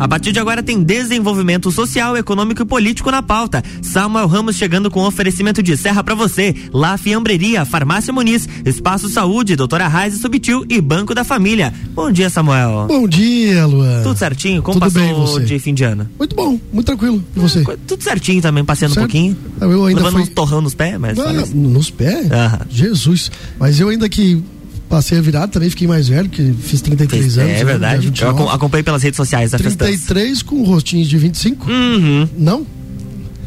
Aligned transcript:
A 0.00 0.08
partir 0.08 0.32
de 0.32 0.40
agora 0.40 0.62
tem 0.62 0.82
desenvolvimento 0.82 1.70
social, 1.70 2.16
econômico 2.16 2.62
e 2.62 2.64
político 2.64 3.10
na 3.10 3.22
pauta. 3.22 3.62
Samuel 3.82 4.26
Ramos 4.26 4.56
chegando 4.56 4.90
com 4.90 5.04
oferecimento 5.06 5.62
de 5.62 5.76
serra 5.76 6.02
para 6.02 6.14
você. 6.14 6.54
La 6.72 6.96
Fiambreria, 6.96 7.66
Farmácia 7.66 8.10
Muniz, 8.10 8.48
Espaço 8.64 9.10
Saúde, 9.10 9.56
Doutora 9.56 9.86
Raiz 9.88 10.14
Subtil 10.14 10.64
e 10.70 10.80
Banco 10.80 11.14
da 11.14 11.22
Família. 11.22 11.74
Bom 11.94 12.10
dia, 12.10 12.30
Samuel. 12.30 12.86
Bom 12.88 13.06
dia, 13.06 13.66
Luan. 13.66 14.02
Tudo 14.02 14.18
certinho? 14.18 14.62
Como 14.62 14.80
Tudo 14.80 14.90
passou 14.90 15.36
bem, 15.36 15.44
de 15.44 15.58
fim 15.58 15.74
de 15.74 15.84
ano? 15.84 16.08
Muito 16.18 16.34
bom, 16.34 16.58
muito 16.72 16.86
tranquilo. 16.86 17.22
E 17.36 17.38
você? 17.38 17.62
Tudo 17.86 18.02
certinho 18.02 18.40
também, 18.40 18.64
passeando 18.64 18.94
Certo. 18.94 19.04
um 19.04 19.06
pouquinho. 19.06 19.36
Eu 19.60 19.84
ainda 19.84 20.00
Levando 20.00 20.14
fui... 20.14 20.22
uns 20.22 20.28
torrão 20.30 20.62
nos 20.62 20.72
pés, 20.72 20.98
mas. 20.98 21.18
Ah, 21.18 21.30
nos 21.54 21.90
pés? 21.90 22.32
Aham. 22.32 22.60
Jesus. 22.70 23.30
Mas 23.58 23.78
eu 23.78 23.90
ainda 23.90 24.08
que 24.08 24.42
passei 24.90 25.16
a 25.16 25.22
virada, 25.22 25.48
também 25.48 25.70
fiquei 25.70 25.86
mais 25.88 26.08
velho, 26.08 26.28
que 26.28 26.52
fiz 26.52 26.82
33 26.82 27.38
anos. 27.38 27.50
é 27.52 27.54
né, 27.58 27.64
verdade. 27.64 28.00
dia 28.00 28.08
Eu 28.26 28.32
29. 28.32 28.42
acom- 28.42 28.50
acompanhei 28.50 28.82
pelas 28.82 29.02
redes 29.02 29.16
sociais 29.16 29.52
da 29.52 29.58
festança. 29.58 29.90
33 29.90 30.42
com 30.42 30.62
rostinhos 30.64 31.08
de 31.08 31.16
25? 31.16 31.70
Uhum. 31.70 32.28
Não? 32.36 32.66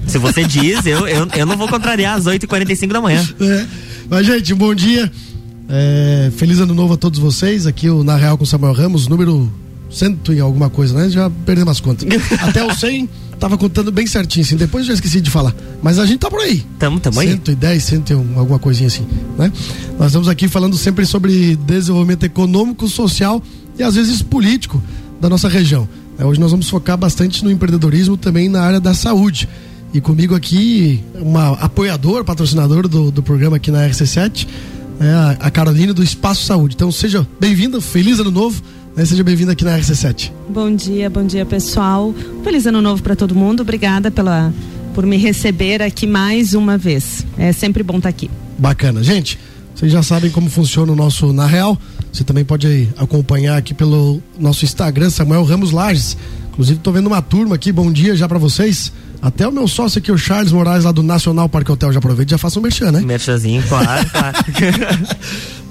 Se 0.07 0.17
você 0.17 0.43
diz, 0.43 0.85
eu, 0.85 1.07
eu, 1.07 1.27
eu 1.35 1.45
não 1.45 1.55
vou 1.57 1.67
contrariar 1.67 2.17
às 2.17 2.25
8h45 2.25 2.87
da 2.91 3.01
manhã. 3.01 3.23
É. 3.39 3.65
Mas, 4.09 4.25
gente, 4.25 4.53
bom 4.53 4.73
dia. 4.73 5.11
É, 5.69 6.31
feliz 6.35 6.59
ano 6.59 6.73
novo 6.73 6.93
a 6.93 6.97
todos 6.97 7.19
vocês. 7.19 7.65
Aqui 7.67 7.89
o 7.89 8.03
Na 8.03 8.15
Real 8.15 8.37
com 8.37 8.45
Samuel 8.45 8.73
Ramos, 8.73 9.07
número 9.07 9.51
cento 9.89 10.33
e 10.33 10.39
alguma 10.39 10.69
coisa, 10.69 10.93
né? 10.97 11.09
Já 11.09 11.29
perdemos 11.45 11.71
as 11.71 11.79
contas. 11.79 12.07
Até 12.41 12.63
o 12.63 12.73
100, 12.73 13.07
tava 13.43 13.57
contando 13.57 13.91
bem 13.91 14.07
certinho, 14.07 14.45
assim. 14.45 14.55
Depois 14.55 14.83
eu 14.83 14.87
já 14.87 14.93
esqueci 14.93 15.19
de 15.19 15.29
falar. 15.29 15.53
Mas 15.81 15.99
a 15.99 16.05
gente 16.05 16.19
tá 16.19 16.29
por 16.29 16.39
aí. 16.39 16.63
Tamo, 16.79 16.97
tamo 16.97 17.19
aí. 17.19 17.27
110, 17.31 17.83
101, 17.83 18.39
alguma 18.39 18.57
coisinha 18.57 18.87
assim, 18.87 19.05
né? 19.37 19.51
Nós 19.99 20.07
estamos 20.07 20.29
aqui 20.29 20.47
falando 20.47 20.77
sempre 20.77 21.05
sobre 21.05 21.57
desenvolvimento 21.57 22.23
econômico, 22.23 22.87
social 22.87 23.43
e 23.77 23.83
às 23.83 23.95
vezes 23.95 24.21
político 24.21 24.81
da 25.19 25.27
nossa 25.27 25.49
região. 25.49 25.89
É, 26.17 26.23
Hoje 26.25 26.39
nós 26.39 26.51
vamos 26.51 26.69
focar 26.69 26.97
bastante 26.97 27.43
no 27.43 27.51
empreendedorismo 27.51 28.15
também 28.15 28.47
na 28.47 28.61
área 28.61 28.79
da 28.79 28.93
saúde. 28.93 29.49
E 29.93 29.99
comigo 29.99 30.33
aqui, 30.33 31.03
uma 31.15 31.49
apoiador, 31.55 32.23
patrocinador 32.23 32.87
do, 32.87 33.11
do 33.11 33.21
programa 33.21 33.57
aqui 33.57 33.69
na 33.71 33.85
RC7, 33.89 34.47
é 35.01 35.09
a- 35.09 35.37
a 35.41 35.51
Caroline 35.51 35.91
do 35.91 36.01
Espaço 36.01 36.45
Saúde. 36.45 36.75
Então 36.75 36.89
seja 36.93 37.27
bem-vinda, 37.41 37.81
feliz 37.81 38.19
ano 38.21 38.31
novo? 38.31 38.63
Seja 39.05 39.23
bem-vinda 39.23 39.51
aqui 39.51 39.65
na 39.65 39.77
RC7. 39.77 40.31
Bom 40.47 40.73
dia, 40.75 41.09
bom 41.09 41.25
dia 41.25 41.45
pessoal. 41.45 42.13
Feliz 42.43 42.65
ano 42.65 42.81
novo 42.81 43.01
para 43.01 43.15
todo 43.15 43.33
mundo. 43.33 43.61
Obrigada 43.61 44.11
pela 44.11 44.53
por 44.93 45.05
me 45.05 45.17
receber 45.17 45.81
aqui 45.81 46.05
mais 46.05 46.53
uma 46.53 46.77
vez. 46.77 47.25
É 47.37 47.51
sempre 47.51 47.81
bom 47.81 47.97
estar 47.97 48.09
aqui. 48.09 48.29
Bacana. 48.57 49.03
Gente, 49.03 49.39
vocês 49.73 49.91
já 49.91 50.03
sabem 50.03 50.29
como 50.29 50.49
funciona 50.49 50.91
o 50.91 50.95
nosso 50.95 51.33
Na 51.33 51.47
Real. 51.47 51.77
Você 52.11 52.23
também 52.23 52.45
pode 52.45 52.67
aí 52.67 52.89
acompanhar 52.95 53.57
aqui 53.57 53.73
pelo 53.73 54.21
nosso 54.39 54.63
Instagram, 54.63 55.09
Samuel 55.09 55.43
Ramos 55.43 55.71
Lages. 55.71 56.15
Inclusive, 56.51 56.79
tô 56.79 56.91
vendo 56.91 57.07
uma 57.07 57.21
turma 57.21 57.55
aqui. 57.55 57.71
Bom 57.71 57.91
dia 57.91 58.15
já 58.15 58.27
para 58.27 58.37
vocês. 58.37 58.93
Até 59.19 59.47
o 59.47 59.51
meu 59.51 59.67
sócio 59.67 59.97
aqui, 59.97 60.11
o 60.11 60.17
Charles 60.17 60.51
Moraes, 60.51 60.83
lá 60.83 60.91
do 60.91 61.01
Nacional 61.01 61.49
Parque 61.49 61.71
Hotel. 61.71 61.91
Já 61.91 61.97
aproveita 61.97 62.29
e 62.29 62.33
já 62.33 62.37
faça 62.37 62.59
um 62.59 62.61
merchan, 62.61 62.91
né? 62.91 63.01
Merchazinho, 63.01 63.63
claro, 63.67 64.07
claro. 64.11 64.37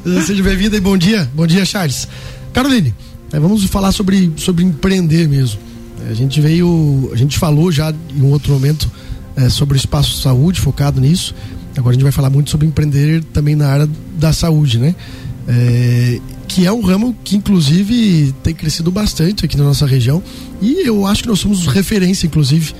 Seja 0.26 0.42
bem-vinda 0.42 0.76
e 0.76 0.80
bom 0.80 0.96
dia. 0.96 1.30
Bom 1.32 1.46
dia, 1.46 1.64
Charles. 1.64 2.08
Caroline, 2.52 2.92
eh, 3.32 3.40
vamos 3.40 3.64
falar 3.64 3.92
sobre, 3.92 4.32
sobre 4.36 4.64
empreender 4.64 5.28
mesmo. 5.28 5.58
Eh, 6.06 6.10
A 6.10 6.14
gente 6.14 6.40
veio, 6.40 7.10
a 7.12 7.16
gente 7.16 7.38
falou 7.38 7.70
já 7.72 7.92
em 8.14 8.22
um 8.22 8.30
outro 8.30 8.52
momento 8.52 8.90
eh, 9.36 9.48
sobre 9.48 9.76
o 9.76 9.78
espaço 9.78 10.20
saúde, 10.20 10.60
focado 10.60 11.00
nisso. 11.00 11.34
Agora 11.76 11.90
a 11.90 11.94
gente 11.94 12.02
vai 12.02 12.12
falar 12.12 12.30
muito 12.30 12.50
sobre 12.50 12.66
empreender 12.66 13.24
também 13.24 13.54
na 13.56 13.68
área 13.68 13.88
da 14.18 14.32
saúde, 14.32 14.78
né? 14.78 14.94
Eh, 15.48 16.20
que 16.46 16.66
é 16.66 16.72
um 16.72 16.82
ramo 16.82 17.16
que 17.24 17.34
inclusive 17.36 18.34
tem 18.42 18.54
crescido 18.54 18.90
bastante 18.90 19.44
aqui 19.44 19.56
na 19.56 19.64
nossa 19.64 19.86
região 19.86 20.22
e 20.60 20.86
eu 20.86 21.06
acho 21.06 21.22
que 21.22 21.28
nós 21.28 21.40
somos 21.40 21.66
referência 21.66 22.26
inclusive 22.26 22.74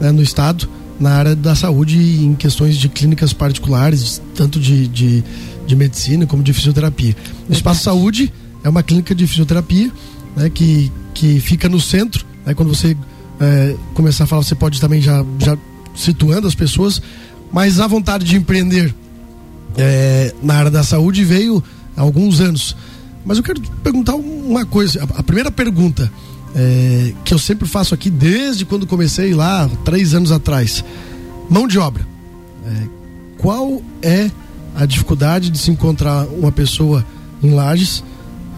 né, 0.00 0.10
no 0.10 0.22
estado 0.22 0.66
na 0.98 1.10
área 1.10 1.36
da 1.36 1.54
saúde 1.54 1.98
em 1.98 2.34
questões 2.34 2.76
de 2.76 2.88
clínicas 2.88 3.32
particulares, 3.32 4.20
tanto 4.34 4.58
de, 4.58 4.88
de, 4.88 5.22
de 5.66 5.76
medicina 5.76 6.26
como 6.26 6.42
de 6.42 6.52
fisioterapia. 6.52 7.14
O 7.48 7.52
Espaço 7.52 7.84
Saúde 7.84 8.32
é 8.68 8.70
uma 8.70 8.82
clínica 8.82 9.14
de 9.14 9.26
fisioterapia 9.26 9.90
né, 10.36 10.50
que, 10.50 10.92
que 11.14 11.40
fica 11.40 11.68
no 11.68 11.80
centro. 11.80 12.24
Né, 12.44 12.54
quando 12.54 12.68
você 12.68 12.96
eh, 13.40 13.76
começar 13.94 14.24
a 14.24 14.26
falar, 14.26 14.42
você 14.42 14.54
pode 14.54 14.80
também 14.80 15.00
já, 15.00 15.24
já 15.38 15.56
situando 15.94 16.46
as 16.46 16.54
pessoas, 16.54 17.00
mas 17.50 17.80
a 17.80 17.86
vontade 17.86 18.24
de 18.24 18.36
empreender 18.36 18.94
eh, 19.76 20.34
na 20.42 20.54
área 20.54 20.70
da 20.70 20.82
saúde 20.82 21.24
veio 21.24 21.62
há 21.96 22.02
alguns 22.02 22.40
anos. 22.40 22.76
Mas 23.24 23.38
eu 23.38 23.42
quero 23.42 23.60
perguntar 23.82 24.14
uma 24.14 24.64
coisa. 24.64 25.02
A, 25.02 25.20
a 25.20 25.22
primeira 25.22 25.50
pergunta 25.50 26.12
é, 26.54 27.12
que 27.24 27.32
eu 27.32 27.38
sempre 27.38 27.66
faço 27.66 27.94
aqui 27.94 28.10
desde 28.10 28.64
quando 28.64 28.86
comecei 28.86 29.34
lá, 29.34 29.68
três 29.84 30.14
anos 30.14 30.30
atrás. 30.30 30.84
Mão 31.48 31.66
de 31.66 31.78
obra. 31.78 32.06
É, 32.66 32.82
qual 33.38 33.82
é 34.02 34.30
a 34.74 34.84
dificuldade 34.84 35.50
de 35.50 35.58
se 35.58 35.70
encontrar 35.70 36.26
uma 36.26 36.52
pessoa 36.52 37.04
em 37.42 37.50
Lages 37.50 38.02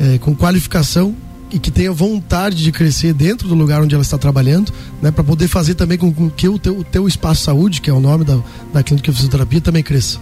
é, 0.00 0.18
com 0.18 0.34
qualificação 0.34 1.14
e 1.52 1.58
que 1.58 1.70
tenha 1.70 1.92
vontade 1.92 2.56
de 2.62 2.70
crescer 2.72 3.12
dentro 3.12 3.46
do 3.48 3.54
lugar 3.54 3.82
onde 3.82 3.94
ela 3.94 4.02
está 4.02 4.16
trabalhando, 4.16 4.72
né, 5.02 5.10
para 5.10 5.22
poder 5.24 5.46
fazer 5.48 5.74
também 5.74 5.98
com, 5.98 6.30
que 6.30 6.48
o 6.48 6.58
teu, 6.58 6.78
o 6.78 6.84
teu 6.84 7.06
espaço 7.08 7.42
saúde, 7.42 7.80
que 7.80 7.90
é 7.90 7.92
o 7.92 8.00
nome 8.00 8.24
da, 8.24 8.38
da 8.72 8.82
clínica 8.82 9.10
de 9.10 9.16
fisioterapia, 9.16 9.60
também 9.60 9.82
cresça? 9.82 10.18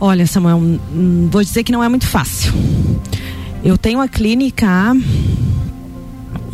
Olha, 0.00 0.26
Samuel, 0.26 0.58
hum, 0.58 1.28
vou 1.30 1.42
dizer 1.42 1.62
que 1.62 1.72
não 1.72 1.82
é 1.82 1.88
muito 1.88 2.06
fácil. 2.06 2.52
Eu 3.64 3.78
tenho 3.78 4.00
a 4.00 4.08
clínica 4.08 4.66
há 4.68 4.92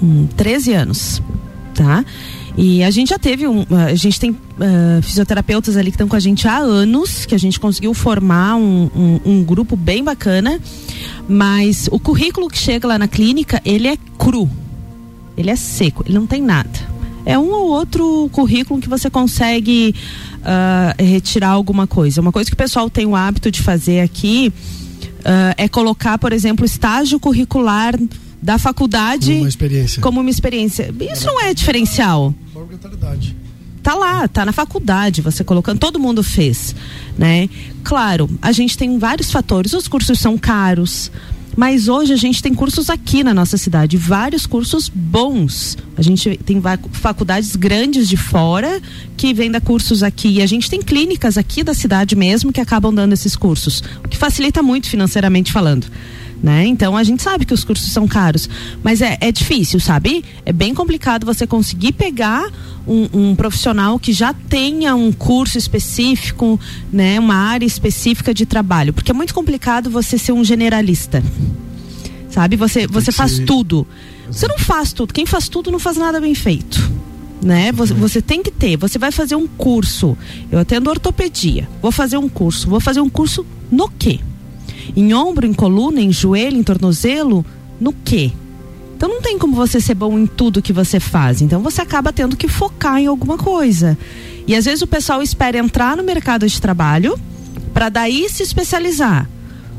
hum, 0.02 0.28
13 0.36 0.72
anos, 0.74 1.22
tá? 1.74 2.04
E 2.56 2.82
a 2.82 2.90
gente 2.90 3.08
já 3.10 3.18
teve 3.18 3.46
um. 3.46 3.64
A 3.88 3.94
gente 3.94 4.20
tem 4.20 4.36
ah, 4.60 5.00
fisioterapeutas 5.02 5.76
ali 5.76 5.90
que 5.90 5.94
estão 5.94 6.08
com 6.08 6.16
a 6.16 6.20
gente 6.20 6.46
há 6.46 6.58
anos, 6.58 7.24
que 7.24 7.34
a 7.34 7.38
gente 7.38 7.58
conseguiu 7.58 7.94
formar 7.94 8.56
um, 8.56 8.90
um- 8.94 9.20
um 9.24 9.44
grupo 9.44 9.76
bem 9.76 10.04
bacana. 10.04 10.60
Mas 11.30 11.88
o 11.92 11.98
currículo 12.00 12.48
que 12.48 12.58
chega 12.58 12.88
lá 12.88 12.98
na 12.98 13.06
clínica, 13.06 13.60
ele 13.64 13.86
é 13.86 13.96
cru. 14.18 14.50
Ele 15.36 15.50
é 15.50 15.56
seco, 15.56 16.02
ele 16.06 16.14
não 16.14 16.26
tem 16.26 16.42
nada. 16.42 16.90
É 17.24 17.38
um 17.38 17.50
ou 17.52 17.68
outro 17.68 18.28
currículo 18.32 18.80
que 18.80 18.88
você 18.88 19.08
consegue 19.08 19.94
ah, 20.44 20.94
retirar 20.98 21.50
alguma 21.50 21.86
coisa. 21.86 22.20
Uma 22.20 22.32
coisa 22.32 22.50
que 22.50 22.54
o 22.54 22.56
pessoal 22.56 22.90
tem 22.90 23.06
o 23.06 23.14
hábito 23.14 23.50
de 23.50 23.62
fazer 23.62 24.00
aqui 24.00 24.52
ah, 25.24 25.54
é 25.56 25.68
colocar, 25.68 26.18
por 26.18 26.32
exemplo, 26.32 26.64
estágio 26.64 27.20
curricular 27.20 27.94
da 28.42 28.58
faculdade 28.58 29.34
Uma 29.34 29.48
experiência. 29.48 30.02
como 30.02 30.20
uma 30.20 30.30
experiência. 30.30 30.92
Isso 31.12 31.26
não 31.26 31.40
é 31.40 31.54
diferencial 31.54 32.34
obrigatoriedade. 32.70 33.36
Tá 33.82 33.94
lá, 33.94 34.28
tá 34.28 34.44
na 34.44 34.52
faculdade, 34.52 35.22
você 35.22 35.42
colocando, 35.42 35.78
todo 35.78 35.98
mundo 35.98 36.22
fez, 36.22 36.74
né? 37.16 37.48
Claro, 37.82 38.28
a 38.40 38.52
gente 38.52 38.76
tem 38.76 38.98
vários 38.98 39.30
fatores, 39.30 39.72
os 39.72 39.88
cursos 39.88 40.18
são 40.18 40.36
caros, 40.36 41.10
mas 41.56 41.88
hoje 41.88 42.12
a 42.12 42.16
gente 42.16 42.42
tem 42.42 42.54
cursos 42.54 42.88
aqui 42.88 43.24
na 43.24 43.34
nossa 43.34 43.56
cidade, 43.56 43.96
vários 43.96 44.46
cursos 44.46 44.88
bons. 44.88 45.76
A 45.96 46.02
gente 46.02 46.36
tem 46.38 46.62
faculdades 46.92 47.56
grandes 47.56 48.08
de 48.08 48.16
fora 48.16 48.80
que 49.16 49.34
dar 49.50 49.60
cursos 49.60 50.02
aqui 50.02 50.28
e 50.28 50.42
a 50.42 50.46
gente 50.46 50.70
tem 50.70 50.80
clínicas 50.80 51.36
aqui 51.36 51.62
da 51.62 51.74
cidade 51.74 52.14
mesmo 52.14 52.52
que 52.52 52.60
acabam 52.60 52.94
dando 52.94 53.12
esses 53.12 53.34
cursos, 53.34 53.82
o 54.04 54.08
que 54.08 54.16
facilita 54.16 54.62
muito 54.62 54.88
financeiramente 54.88 55.52
falando. 55.52 55.86
Né? 56.42 56.66
Então 56.66 56.96
a 56.96 57.04
gente 57.04 57.22
sabe 57.22 57.44
que 57.44 57.52
os 57.52 57.64
cursos 57.64 57.92
são 57.92 58.08
caros, 58.08 58.48
mas 58.82 59.02
é, 59.02 59.18
é 59.20 59.30
difícil, 59.30 59.78
sabe? 59.78 60.24
É 60.46 60.52
bem 60.54 60.74
complicado 60.74 61.26
você 61.26 61.46
conseguir 61.46 61.92
pegar 61.92 62.50
um, 62.88 63.08
um 63.12 63.34
profissional 63.36 63.98
que 63.98 64.10
já 64.10 64.32
tenha 64.32 64.94
um 64.94 65.12
curso 65.12 65.58
específico, 65.58 66.58
né? 66.90 67.20
Uma 67.20 67.34
área 67.34 67.66
específica 67.66 68.32
de 68.32 68.46
trabalho, 68.46 68.94
porque 68.94 69.10
é 69.10 69.14
muito 69.14 69.34
complicado 69.34 69.90
você 69.90 70.16
ser 70.16 70.32
um 70.32 70.42
generalista, 70.42 71.22
sabe? 72.30 72.56
Você 72.56 72.86
você 72.86 73.12
faz 73.12 73.32
ser- 73.32 73.44
tudo, 73.44 73.86
você 74.30 74.48
não 74.48 74.58
faz 74.58 74.94
tudo. 74.94 75.12
Quem 75.12 75.26
faz 75.26 75.46
tudo 75.46 75.70
não 75.70 75.78
faz 75.78 75.98
nada 75.98 76.20
bem 76.22 76.34
feito. 76.34 76.90
Né? 77.42 77.72
Você, 77.72 77.94
você 77.94 78.22
tem 78.22 78.42
que 78.42 78.50
ter, 78.50 78.76
você 78.76 78.98
vai 78.98 79.10
fazer 79.10 79.34
um 79.34 79.46
curso. 79.46 80.16
Eu 80.52 80.58
atendo 80.58 80.88
ortopedia. 80.90 81.68
Vou 81.80 81.90
fazer 81.90 82.18
um 82.18 82.28
curso. 82.28 82.68
Vou 82.68 82.80
fazer 82.80 83.00
um 83.00 83.08
curso 83.08 83.46
no 83.70 83.88
quê? 83.90 84.20
Em 84.96 85.12
ombro, 85.14 85.46
em 85.46 85.52
coluna, 85.52 86.00
em 86.00 86.12
joelho, 86.12 86.56
em 86.56 86.62
tornozelo? 86.62 87.44
No 87.80 87.92
quê? 88.04 88.30
Então 88.96 89.08
não 89.08 89.22
tem 89.22 89.38
como 89.38 89.56
você 89.56 89.80
ser 89.80 89.94
bom 89.94 90.18
em 90.18 90.26
tudo 90.26 90.60
que 90.60 90.72
você 90.72 91.00
faz. 91.00 91.40
Então 91.40 91.62
você 91.62 91.80
acaba 91.80 92.12
tendo 92.12 92.36
que 92.36 92.48
focar 92.48 92.98
em 92.98 93.06
alguma 93.06 93.38
coisa. 93.38 93.96
E 94.46 94.54
às 94.54 94.64
vezes 94.66 94.82
o 94.82 94.86
pessoal 94.86 95.22
espera 95.22 95.56
entrar 95.58 95.96
no 95.96 96.02
mercado 96.02 96.46
de 96.46 96.60
trabalho 96.60 97.18
para 97.72 97.88
daí 97.88 98.28
se 98.28 98.42
especializar. 98.42 99.28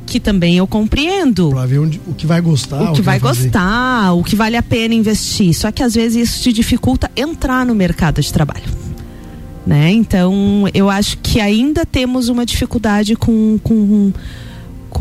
Que 0.07 0.19
também 0.19 0.57
eu 0.57 0.65
compreendo 0.67 1.51
Pra 1.51 1.65
ver 1.65 1.79
onde, 1.79 2.01
o 2.07 2.13
que 2.13 2.25
vai 2.25 2.41
gostar. 2.41 2.81
o 2.81 2.93
que 2.93 3.01
vai 3.01 3.19
fazer. 3.19 3.43
gostar, 3.43 4.13
o 4.13 4.23
que 4.23 4.35
vale 4.35 4.57
a 4.57 4.63
pena 4.63 4.93
investir. 4.95 5.53
Só 5.53 5.71
que 5.71 5.83
às 5.83 5.93
vezes 5.93 6.29
isso 6.29 6.41
te 6.43 6.51
dificulta 6.51 7.09
entrar 7.15 7.65
no 7.65 7.75
mercado 7.75 8.19
de 8.21 8.33
trabalho. 8.33 8.65
Né? 9.65 9.91
Então, 9.91 10.65
eu 10.73 10.89
acho 10.89 11.17
que 11.19 11.39
ainda 11.39 11.85
temos 11.85 12.27
uma 12.27 12.45
dificuldade 12.45 13.15
com 13.15 13.59
com 13.63 14.11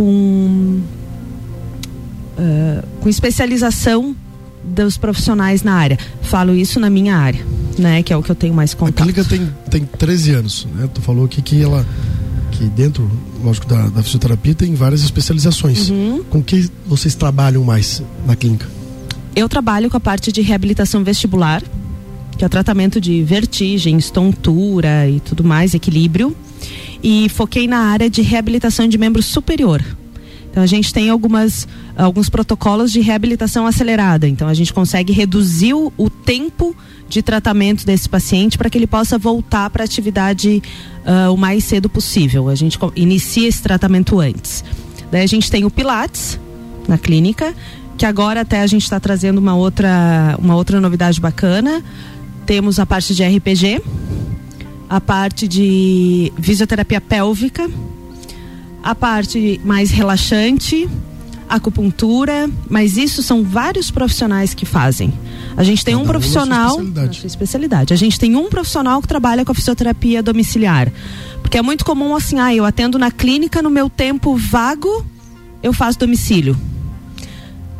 com, 0.01 0.81
ah, 2.39 2.83
com 3.03 3.09
especialização 3.11 4.17
dos 4.65 4.97
profissionais 4.97 5.63
na 5.63 5.75
área. 5.75 5.99
Falo 6.23 6.55
isso 6.55 6.81
na 6.81 6.89
minha 6.89 7.17
área, 7.17 7.45
né? 7.79 8.03
Que 8.03 8.11
é 8.11 8.17
o 8.17 8.23
que 8.23 8.31
eu 8.31 8.35
tenho 8.35 8.55
mais 8.55 8.73
contato. 8.73 9.03
A 9.03 9.13
clínica 9.13 9.25
tem, 9.25 9.47
tem 9.71 9.85
13 9.85 10.31
anos, 10.33 10.67
né? 10.75 10.89
Tu 10.95 11.03
falou 11.03 11.27
aqui 11.27 11.43
que 11.43 11.63
ela 11.63 11.85
que 12.53 12.65
dentro, 12.65 13.11
lógico, 13.45 13.67
da, 13.67 13.89
da 13.89 14.03
fisioterapia 14.03 14.55
tem 14.55 14.75
várias 14.75 15.03
especializações. 15.03 15.91
Uhum. 15.91 16.25
Com 16.31 16.43
que 16.43 16.71
vocês 16.87 17.15
trabalham 17.15 17.63
mais 17.63 18.03
na 18.27 18.35
clínica? 18.35 18.67
Eu 19.37 19.51
trabalho 19.51 19.91
com 19.91 19.99
a 19.99 20.01
parte 20.01 20.33
de 20.33 20.41
reabilitação 20.41 21.05
vestibular, 21.05 21.63
que 22.39 22.45
é 22.45 22.47
o 22.47 22.51
tratamento 22.51 22.99
de 23.03 23.23
vertigens, 23.23 24.11
tontura 24.11 25.07
e 25.11 25.21
tudo 25.21 25.45
mais, 25.45 25.75
equilíbrio. 25.75 26.35
E 27.03 27.29
foquei 27.29 27.67
na 27.67 27.79
área 27.79 28.11
de 28.11 28.23
reabilitação 28.23 28.87
de 28.87 28.99
membro 28.99 29.23
superior. 29.23 29.83
Então 30.51 30.63
a 30.63 30.67
gente 30.67 30.93
tem 30.93 31.09
algumas, 31.09 31.67
alguns 31.97 32.29
protocolos 32.29 32.91
de 32.91 33.01
reabilitação 33.01 33.67
acelerada. 33.67 34.27
Então 34.29 34.49
a 34.49 34.55
gente 34.55 34.73
consegue 34.73 35.13
reduzir 35.13 35.75
o, 35.75 35.93
o 35.97 36.11
tempo 36.11 36.77
de 37.09 37.23
tratamento 37.23 37.85
desse 37.85 38.09
paciente 38.09 38.59
para 38.59 38.69
que 38.69 38.79
ele 38.79 38.87
possa 38.87 39.19
voltar 39.19 39.71
para 39.71 39.83
a 39.83 39.87
atividade 39.87 40.63
uh, 41.05 41.33
o 41.33 41.37
mais 41.37 41.65
cedo 41.65 41.89
possível. 41.89 42.49
A 42.49 42.55
gente 42.55 42.79
inicia 42.97 43.49
esse 43.49 43.63
tratamento 43.63 44.19
antes. 44.19 44.65
Daí 45.11 45.23
a 45.23 45.27
gente 45.27 45.51
tem 45.51 45.65
o 45.65 45.71
Pilates 45.71 46.39
na 46.89 46.99
clínica, 46.99 47.55
que 47.99 48.07
agora 48.07 48.41
até 48.41 48.61
a 48.61 48.67
gente 48.67 48.83
está 48.83 48.99
trazendo 48.99 49.39
uma 49.39 49.55
outra, 49.55 50.37
uma 50.39 50.57
outra 50.57 50.81
novidade 50.81 51.21
bacana. 51.21 51.83
Temos 52.47 52.79
a 52.79 52.87
parte 52.87 53.15
de 53.15 53.23
RPG, 53.25 53.83
a 54.91 55.01
parte 55.01 55.47
de 55.47 56.33
fisioterapia 56.43 57.01
pélvica, 57.01 57.71
a 58.83 58.93
parte 58.93 59.61
mais 59.65 59.93
relaxante, 59.93 60.89
acupuntura, 61.49 62.51
mas 62.69 62.97
isso 62.97 63.23
são 63.23 63.45
vários 63.45 63.89
profissionais 63.89 64.53
que 64.53 64.67
fazem. 64.67 65.13
A 65.57 65.63
gente 65.63 65.85
tem 65.85 65.95
Cada 65.95 66.05
um 66.05 66.09
profissional, 66.09 66.71
especialidade. 66.71 67.27
especialidade. 67.27 67.95
A 67.95 67.97
gente 67.97 68.19
tem 68.19 68.35
um 68.35 68.49
profissional 68.49 69.01
que 69.01 69.07
trabalha 69.07 69.45
com 69.45 69.53
a 69.53 69.55
fisioterapia 69.55 70.25
domiciliar. 70.25 70.91
Porque 71.41 71.57
é 71.57 71.63
muito 71.63 71.85
comum 71.85 72.17
assim, 72.17 72.41
ah, 72.41 72.53
eu 72.53 72.65
atendo 72.65 72.99
na 72.99 73.13
clínica 73.13 73.63
no 73.63 73.71
meu 73.71 73.89
tempo 73.89 74.37
vago, 74.37 75.07
eu 75.63 75.73
faço 75.73 75.99
domicílio. 75.99 76.57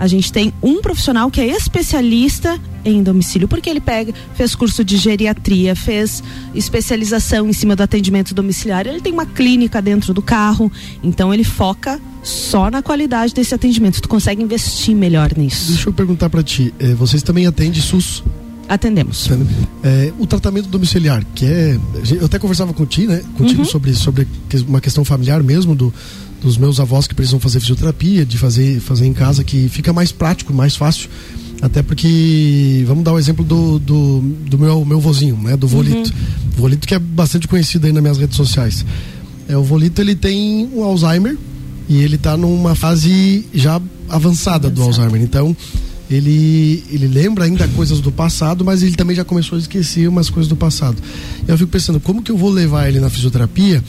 A 0.01 0.07
gente 0.07 0.33
tem 0.33 0.51
um 0.63 0.81
profissional 0.81 1.31
que 1.31 1.43
é 1.43 1.47
especialista 1.47 2.59
em 2.83 3.03
domicílio, 3.03 3.47
porque 3.47 3.69
ele 3.69 3.83
pega, 3.83 4.15
fez 4.35 4.55
curso 4.55 4.83
de 4.83 4.97
geriatria, 4.97 5.77
fez 5.77 6.23
especialização 6.55 7.47
em 7.47 7.53
cima 7.53 7.77
do 7.77 7.83
atendimento 7.83 8.35
domiciliar, 8.35 8.87
ele 8.87 9.03
tem 9.03 9.13
uma 9.13 9.27
clínica 9.27 9.83
dentro 9.83 10.15
do 10.15 10.23
carro, 10.23 10.73
então 11.03 11.35
ele 11.35 11.45
foca 11.45 12.01
só 12.23 12.71
na 12.71 12.81
qualidade 12.81 13.35
desse 13.35 13.55
atendimento. 13.55 14.01
Tu 14.01 14.09
consegue 14.09 14.43
investir 14.43 14.97
melhor 14.97 15.37
nisso. 15.37 15.73
Deixa 15.73 15.91
eu 15.91 15.93
perguntar 15.93 16.31
para 16.31 16.43
ti, 16.43 16.73
eh, 16.79 16.95
vocês 16.95 17.23
também 17.23 17.47
atendem 17.47 17.83
SUS? 17.83 18.25
Atendemos. 18.71 19.29
É, 19.83 20.13
o 20.19 20.27
tratamento 20.27 20.69
domiciliar, 20.69 21.27
que 21.35 21.45
é. 21.45 21.79
Eu 22.09 22.27
até 22.27 22.39
conversava 22.39 22.73
contigo, 22.73 23.11
né? 23.13 23.21
Contigo 23.37 23.63
uhum. 23.63 23.65
sobre, 23.67 23.95
sobre 23.95 24.29
uma 24.67 24.81
questão 24.81 25.05
familiar 25.05 25.43
mesmo, 25.43 25.75
do, 25.75 25.93
dos 26.41 26.57
meus 26.57 26.81
avós 26.81 27.07
que 27.07 27.15
precisam 27.15 27.39
fazer 27.39 27.61
fisioterapia, 27.61 28.25
de 28.25 28.39
fazer, 28.39 28.81
fazer 28.81 29.07
em 29.07 29.13
casa, 29.13 29.45
que 29.45 29.69
fica 29.69 29.93
mais 29.93 30.11
prático, 30.13 30.53
mais 30.53 30.75
fácil. 30.77 31.09
Até 31.63 31.83
porque, 31.83 32.85
vamos 32.87 33.05
dar 33.05 33.13
o 33.13 33.19
exemplo 33.19 33.45
do, 33.45 33.79
do, 33.79 34.21
do 34.21 34.59
meu, 34.59 34.85
meu 34.85 34.99
vozinho, 34.99 35.37
né? 35.37 35.57
Do 35.57 35.69
Volito. 35.69 36.11
Uhum. 36.11 36.51
Volito 36.57 36.89
que 36.89 36.95
é 36.95 36.99
bastante 36.99 37.47
conhecido 37.47 37.87
aí 37.87 37.93
nas 37.93 38.03
minhas 38.03 38.19
redes 38.19 38.37
sociais. 38.37 38.85
É, 39.47 39.57
o 39.57 39.63
Volito 39.63 40.01
ele 40.01 40.15
tem 40.15 40.69
um 40.75 40.83
Alzheimer 40.83 41.37
e 41.89 41.99
ele 41.99 42.17
está 42.17 42.37
numa 42.37 42.75
fase 42.75 43.45
já 43.53 43.81
avançada 44.09 44.71
do 44.71 44.83
Alzheimer. 44.83 45.21
Então, 45.21 45.55
ele, 46.11 46.83
ele 46.91 47.07
lembra 47.07 47.45
ainda 47.45 47.69
coisas 47.69 48.01
do 48.01 48.11
passado, 48.11 48.65
mas 48.65 48.83
ele 48.83 48.97
também 48.97 49.15
já 49.15 49.25
começou 49.25 49.57
a 49.57 49.61
esquecer 49.61 50.09
umas 50.09 50.31
coisas 50.31 50.49
do 50.49 50.57
passado. 50.57 50.97
E 51.47 51.51
eu 51.51 51.59
fico 51.59 51.71
pensando, 51.71 52.01
como 52.01 52.23
que 52.23 52.33
eu 52.33 52.39
vou 52.39 52.51
levar 52.51 52.89
ele 52.89 53.01
na 53.01 53.11
fisioterapia 53.11 53.83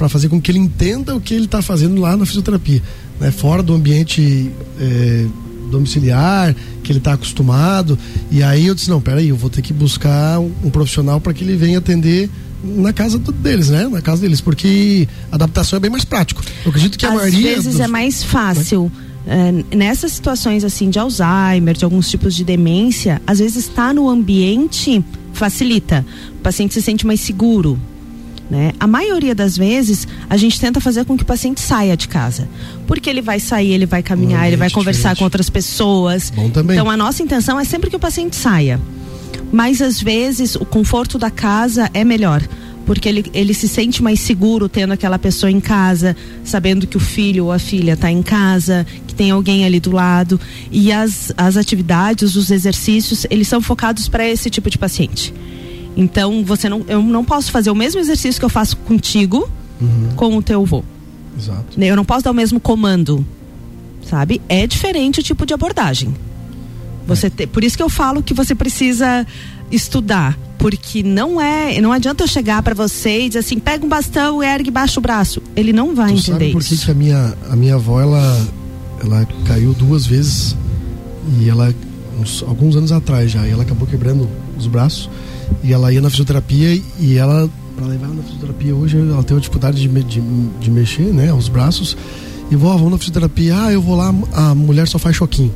para 0.00 0.08
fazer 0.08 0.30
com 0.30 0.40
que 0.40 0.50
ele 0.50 0.58
entenda 0.58 1.14
o 1.14 1.20
que 1.20 1.34
ele 1.34 1.44
está 1.44 1.60
fazendo 1.60 2.00
lá 2.00 2.16
na 2.16 2.24
fisioterapia, 2.24 2.82
né? 3.20 3.30
Fora 3.30 3.62
do 3.62 3.74
ambiente 3.74 4.50
é, 4.80 5.26
domiciliar, 5.70 6.56
que 6.82 6.90
ele 6.90 7.00
está 7.00 7.12
acostumado. 7.12 7.98
E 8.30 8.42
aí 8.42 8.66
eu 8.66 8.74
disse, 8.74 8.88
não, 8.88 8.98
peraí, 8.98 9.28
eu 9.28 9.36
vou 9.36 9.50
ter 9.50 9.60
que 9.60 9.74
buscar 9.74 10.40
um, 10.40 10.50
um 10.64 10.70
profissional 10.70 11.20
para 11.20 11.34
que 11.34 11.44
ele 11.44 11.54
venha 11.54 11.76
atender 11.76 12.30
na 12.64 12.94
casa 12.94 13.18
deles, 13.18 13.68
né? 13.68 13.86
Na 13.88 14.00
casa 14.00 14.22
deles, 14.22 14.40
porque 14.40 15.06
a 15.30 15.34
adaptação 15.34 15.76
é 15.76 15.80
bem 15.80 15.90
mais 15.90 16.02
prático. 16.06 16.42
Eu 16.64 16.70
acredito 16.70 16.98
que 16.98 17.04
a 17.04 17.10
Às 17.10 17.14
maioria. 17.16 17.50
Às 17.50 17.56
vezes 17.56 17.72
dos... 17.72 17.80
é 17.80 17.86
mais 17.86 18.24
fácil. 18.24 18.90
É, 19.26 19.76
nessas 19.76 20.12
situações 20.12 20.64
assim 20.64 20.88
de 20.88 20.98
Alzheimer, 20.98 21.76
de 21.76 21.84
alguns 21.84 22.08
tipos 22.08 22.34
de 22.34 22.42
demência, 22.42 23.20
às 23.26 23.38
vezes 23.38 23.66
estar 23.66 23.92
no 23.92 24.08
ambiente 24.08 25.04
facilita. 25.34 26.06
O 26.38 26.42
paciente 26.42 26.72
se 26.72 26.80
sente 26.80 27.06
mais 27.06 27.20
seguro, 27.20 27.78
né? 28.50 28.72
A 28.80 28.86
maioria 28.86 29.34
das 29.34 29.56
vezes 29.56 30.08
a 30.28 30.36
gente 30.36 30.58
tenta 30.58 30.80
fazer 30.80 31.04
com 31.04 31.16
que 31.16 31.22
o 31.22 31.26
paciente 31.26 31.60
saia 31.60 31.96
de 31.96 32.08
casa, 32.08 32.48
porque 32.86 33.08
ele 33.08 33.22
vai 33.22 33.38
sair, 33.38 33.72
ele 33.72 33.86
vai 33.86 34.02
caminhar, 34.02 34.48
ele 34.48 34.56
vai 34.56 34.68
conversar 34.68 35.16
com 35.16 35.22
outras 35.22 35.48
pessoas. 35.48 36.30
Bom 36.30 36.50
também. 36.50 36.76
Então 36.76 36.90
a 36.90 36.96
nossa 36.96 37.22
intenção 37.22 37.60
é 37.60 37.64
sempre 37.64 37.88
que 37.88 37.96
o 37.96 38.00
paciente 38.00 38.34
saia, 38.34 38.80
mas 39.52 39.80
às 39.80 40.02
vezes 40.02 40.56
o 40.56 40.64
conforto 40.64 41.16
da 41.18 41.30
casa 41.30 41.88
é 41.94 42.04
melhor 42.04 42.42
porque 42.90 43.08
ele, 43.08 43.24
ele 43.32 43.54
se 43.54 43.68
sente 43.68 44.02
mais 44.02 44.18
seguro 44.18 44.68
tendo 44.68 44.92
aquela 44.92 45.16
pessoa 45.16 45.48
em 45.48 45.60
casa, 45.60 46.16
sabendo 46.42 46.88
que 46.88 46.96
o 46.96 47.00
filho 47.00 47.44
ou 47.44 47.52
a 47.52 47.58
filha 47.58 47.92
está 47.92 48.10
em 48.10 48.20
casa, 48.20 48.84
que 49.06 49.14
tem 49.14 49.30
alguém 49.30 49.64
ali 49.64 49.78
do 49.78 49.92
lado. 49.92 50.40
E 50.72 50.90
as, 50.90 51.32
as 51.36 51.56
atividades, 51.56 52.34
os 52.34 52.50
exercícios, 52.50 53.24
eles 53.30 53.46
são 53.46 53.60
focados 53.60 54.08
para 54.08 54.28
esse 54.28 54.50
tipo 54.50 54.68
de 54.68 54.76
paciente. 54.76 55.32
Então, 55.96 56.44
você 56.44 56.68
não, 56.68 56.84
eu 56.88 57.02
não 57.02 57.24
posso 57.24 57.50
fazer 57.50 57.70
o 57.70 57.74
mesmo 57.74 58.00
exercício 58.00 58.40
que 58.40 58.44
eu 58.44 58.50
faço 58.50 58.76
contigo 58.78 59.48
uhum. 59.80 60.08
com 60.16 60.36
o 60.36 60.42
teu 60.42 60.62
avô. 60.62 60.84
Exato. 61.38 61.80
Eu 61.80 61.96
não 61.96 62.04
posso 62.04 62.24
dar 62.24 62.30
o 62.30 62.34
mesmo 62.34 62.60
comando, 62.60 63.24
sabe? 64.08 64.40
É 64.48 64.66
diferente 64.66 65.20
o 65.20 65.22
tipo 65.22 65.46
de 65.46 65.54
abordagem. 65.54 66.14
Você 67.06 67.26
é. 67.26 67.30
te, 67.30 67.46
por 67.46 67.64
isso 67.64 67.76
que 67.76 67.82
eu 67.82 67.88
falo 67.88 68.22
que 68.22 68.34
você 68.34 68.54
precisa 68.54 69.26
estudar, 69.70 70.38
porque 70.58 71.02
não 71.02 71.40
é, 71.40 71.80
não 71.80 71.92
adianta 71.92 72.24
eu 72.24 72.28
chegar 72.28 72.62
para 72.62 72.74
você 72.74 73.22
e 73.22 73.28
dizer 73.28 73.40
assim, 73.40 73.58
pega 73.58 73.84
um 73.84 73.88
bastão, 73.88 74.42
ergue, 74.42 74.70
baixa 74.70 75.00
o 75.00 75.02
braço. 75.02 75.42
Ele 75.56 75.72
não 75.72 75.94
vai 75.94 76.12
tu 76.12 76.18
entender 76.18 76.50
sabe 76.50 76.52
por 76.52 76.62
que 76.62 76.76
que 76.76 76.90
a 76.90 76.94
minha 76.94 77.34
a 77.50 77.56
minha 77.56 77.74
avó 77.76 78.00
ela 78.00 78.48
ela 79.02 79.26
caiu 79.46 79.72
duas 79.72 80.06
vezes 80.06 80.56
e 81.40 81.48
ela 81.48 81.74
uns, 82.20 82.44
alguns 82.46 82.76
anos 82.76 82.92
atrás 82.92 83.30
já, 83.30 83.46
e 83.46 83.50
ela 83.50 83.62
acabou 83.62 83.86
quebrando 83.86 84.28
os 84.58 84.66
braços 84.66 85.08
e 85.62 85.72
ela 85.72 85.92
ia 85.92 86.00
na 86.00 86.10
fisioterapia 86.10 86.80
e 86.98 87.16
ela, 87.16 87.48
para 87.76 87.86
levar 87.86 88.06
ela 88.06 88.14
na 88.14 88.22
fisioterapia 88.22 88.74
hoje, 88.74 88.98
ela 88.98 89.22
tem 89.22 89.34
uma 89.34 89.40
dificuldade 89.40 89.80
de, 89.80 89.88
de, 90.04 90.20
de 90.60 90.70
mexer, 90.70 91.12
né, 91.12 91.32
os 91.32 91.48
braços. 91.48 91.96
E 92.50 92.56
vou, 92.56 92.72
vamos 92.72 92.92
na 92.92 92.98
fisioterapia, 92.98 93.54
ah, 93.56 93.72
eu 93.72 93.80
vou 93.80 93.96
lá, 93.96 94.14
a 94.32 94.54
mulher 94.54 94.88
só 94.88 94.98
faz 94.98 95.16
choquinho. 95.16 95.52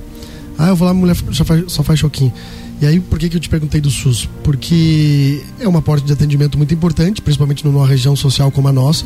Ah, 0.56 0.68
eu 0.68 0.76
vou 0.76 0.86
lá, 0.86 0.92
a 0.92 0.94
mulher 0.94 1.16
só 1.32 1.44
faz, 1.44 1.64
só 1.72 1.82
faz 1.82 1.98
choquinho. 1.98 2.32
E 2.80 2.86
aí, 2.86 3.00
por 3.00 3.18
que, 3.18 3.28
que 3.28 3.36
eu 3.36 3.40
te 3.40 3.48
perguntei 3.48 3.80
do 3.80 3.90
SUS? 3.90 4.28
Porque 4.42 5.42
é 5.58 5.66
uma 5.66 5.80
porta 5.80 6.06
de 6.06 6.12
atendimento 6.12 6.58
muito 6.58 6.74
importante, 6.74 7.22
principalmente 7.22 7.64
numa 7.64 7.86
região 7.86 8.14
social 8.14 8.50
como 8.50 8.68
a 8.68 8.72
nossa. 8.72 9.04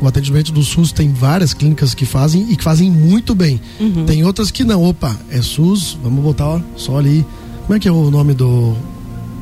O 0.00 0.06
atendimento 0.06 0.52
do 0.52 0.62
SUS 0.62 0.90
tem 0.90 1.12
várias 1.12 1.54
clínicas 1.54 1.94
que 1.94 2.04
fazem 2.04 2.50
e 2.50 2.56
que 2.56 2.64
fazem 2.64 2.90
muito 2.90 3.34
bem. 3.34 3.60
Uhum. 3.78 4.04
Tem 4.04 4.24
outras 4.24 4.50
que 4.50 4.64
não. 4.64 4.82
Opa, 4.82 5.16
é 5.30 5.40
SUS, 5.40 5.98
vamos 6.02 6.22
botar 6.22 6.46
ó, 6.46 6.60
só 6.76 6.98
ali. 6.98 7.24
Como 7.62 7.76
é 7.76 7.80
que 7.80 7.88
é 7.88 7.92
o 7.92 8.10
nome 8.10 8.34
do, 8.34 8.74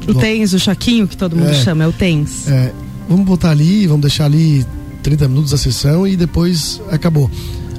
o 0.09 0.15
TENS, 0.15 0.53
o 0.53 0.59
choquinho 0.59 1.07
que 1.07 1.17
todo 1.17 1.37
mundo 1.37 1.51
é, 1.51 1.55
chama, 1.55 1.85
é 1.85 1.87
o 1.87 1.93
TENS. 1.93 2.49
É, 2.49 2.73
vamos 3.09 3.25
botar 3.25 3.51
ali, 3.51 3.87
vamos 3.87 4.03
deixar 4.03 4.27
ali 4.27 4.65
30 5.03 5.29
minutos 5.29 5.53
a 5.53 5.59
sessão 5.59 6.07
e 6.07 6.17
depois 6.17 6.81
acabou. 6.91 7.31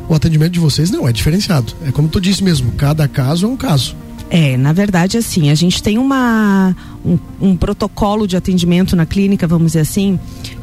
O 0.08 0.14
atendimento 0.14 0.52
de 0.52 0.60
vocês 0.60 0.92
não 0.92 1.08
é 1.08 1.14
diferenciado. 1.14 1.74
É 1.86 1.92
como 1.92 2.08
tu 2.08 2.20
disse 2.20 2.44
mesmo, 2.44 2.72
cada 2.74 3.08
caso 3.08 3.46
é 3.46 3.50
um 3.50 3.56
caso. 3.56 3.96
É, 4.30 4.58
na 4.58 4.74
verdade, 4.74 5.18
assim, 5.18 5.50
a 5.52 5.56
gente 5.56 5.82
tem 5.82 5.98
uma, 5.98 6.76
um, 7.06 7.20
um 7.40 7.56
protocolo 7.56 8.28
de 8.28 8.36
atendimento 8.36 8.96
na 8.96 9.06
clínica, 9.06 9.46
vamos 9.46 9.74
dizer 9.74 9.82
assim, 9.82 10.20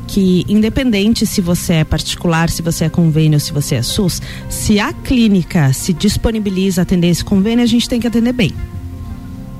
que 0.09 0.45
independente 0.49 1.25
se 1.25 1.40
você 1.40 1.75
é 1.75 1.85
particular, 1.85 2.50
se 2.50 2.62
você 2.62 2.87
é 2.87 2.88
convênio, 2.88 3.38
se 3.38 3.52
você 3.52 3.76
é 3.76 3.83
SUS, 3.83 4.21
se 4.49 4.81
a 4.81 4.93
clínica 4.93 5.73
se 5.73 5.93
disponibiliza 5.93 6.81
a 6.81 6.83
atender 6.83 7.11
esse 7.11 7.25
convênio, 7.25 7.62
a 7.62 7.67
gente 7.67 7.88
tem 7.88 8.00
que 8.00 8.09
atender 8.09 8.33
bem. 8.33 8.52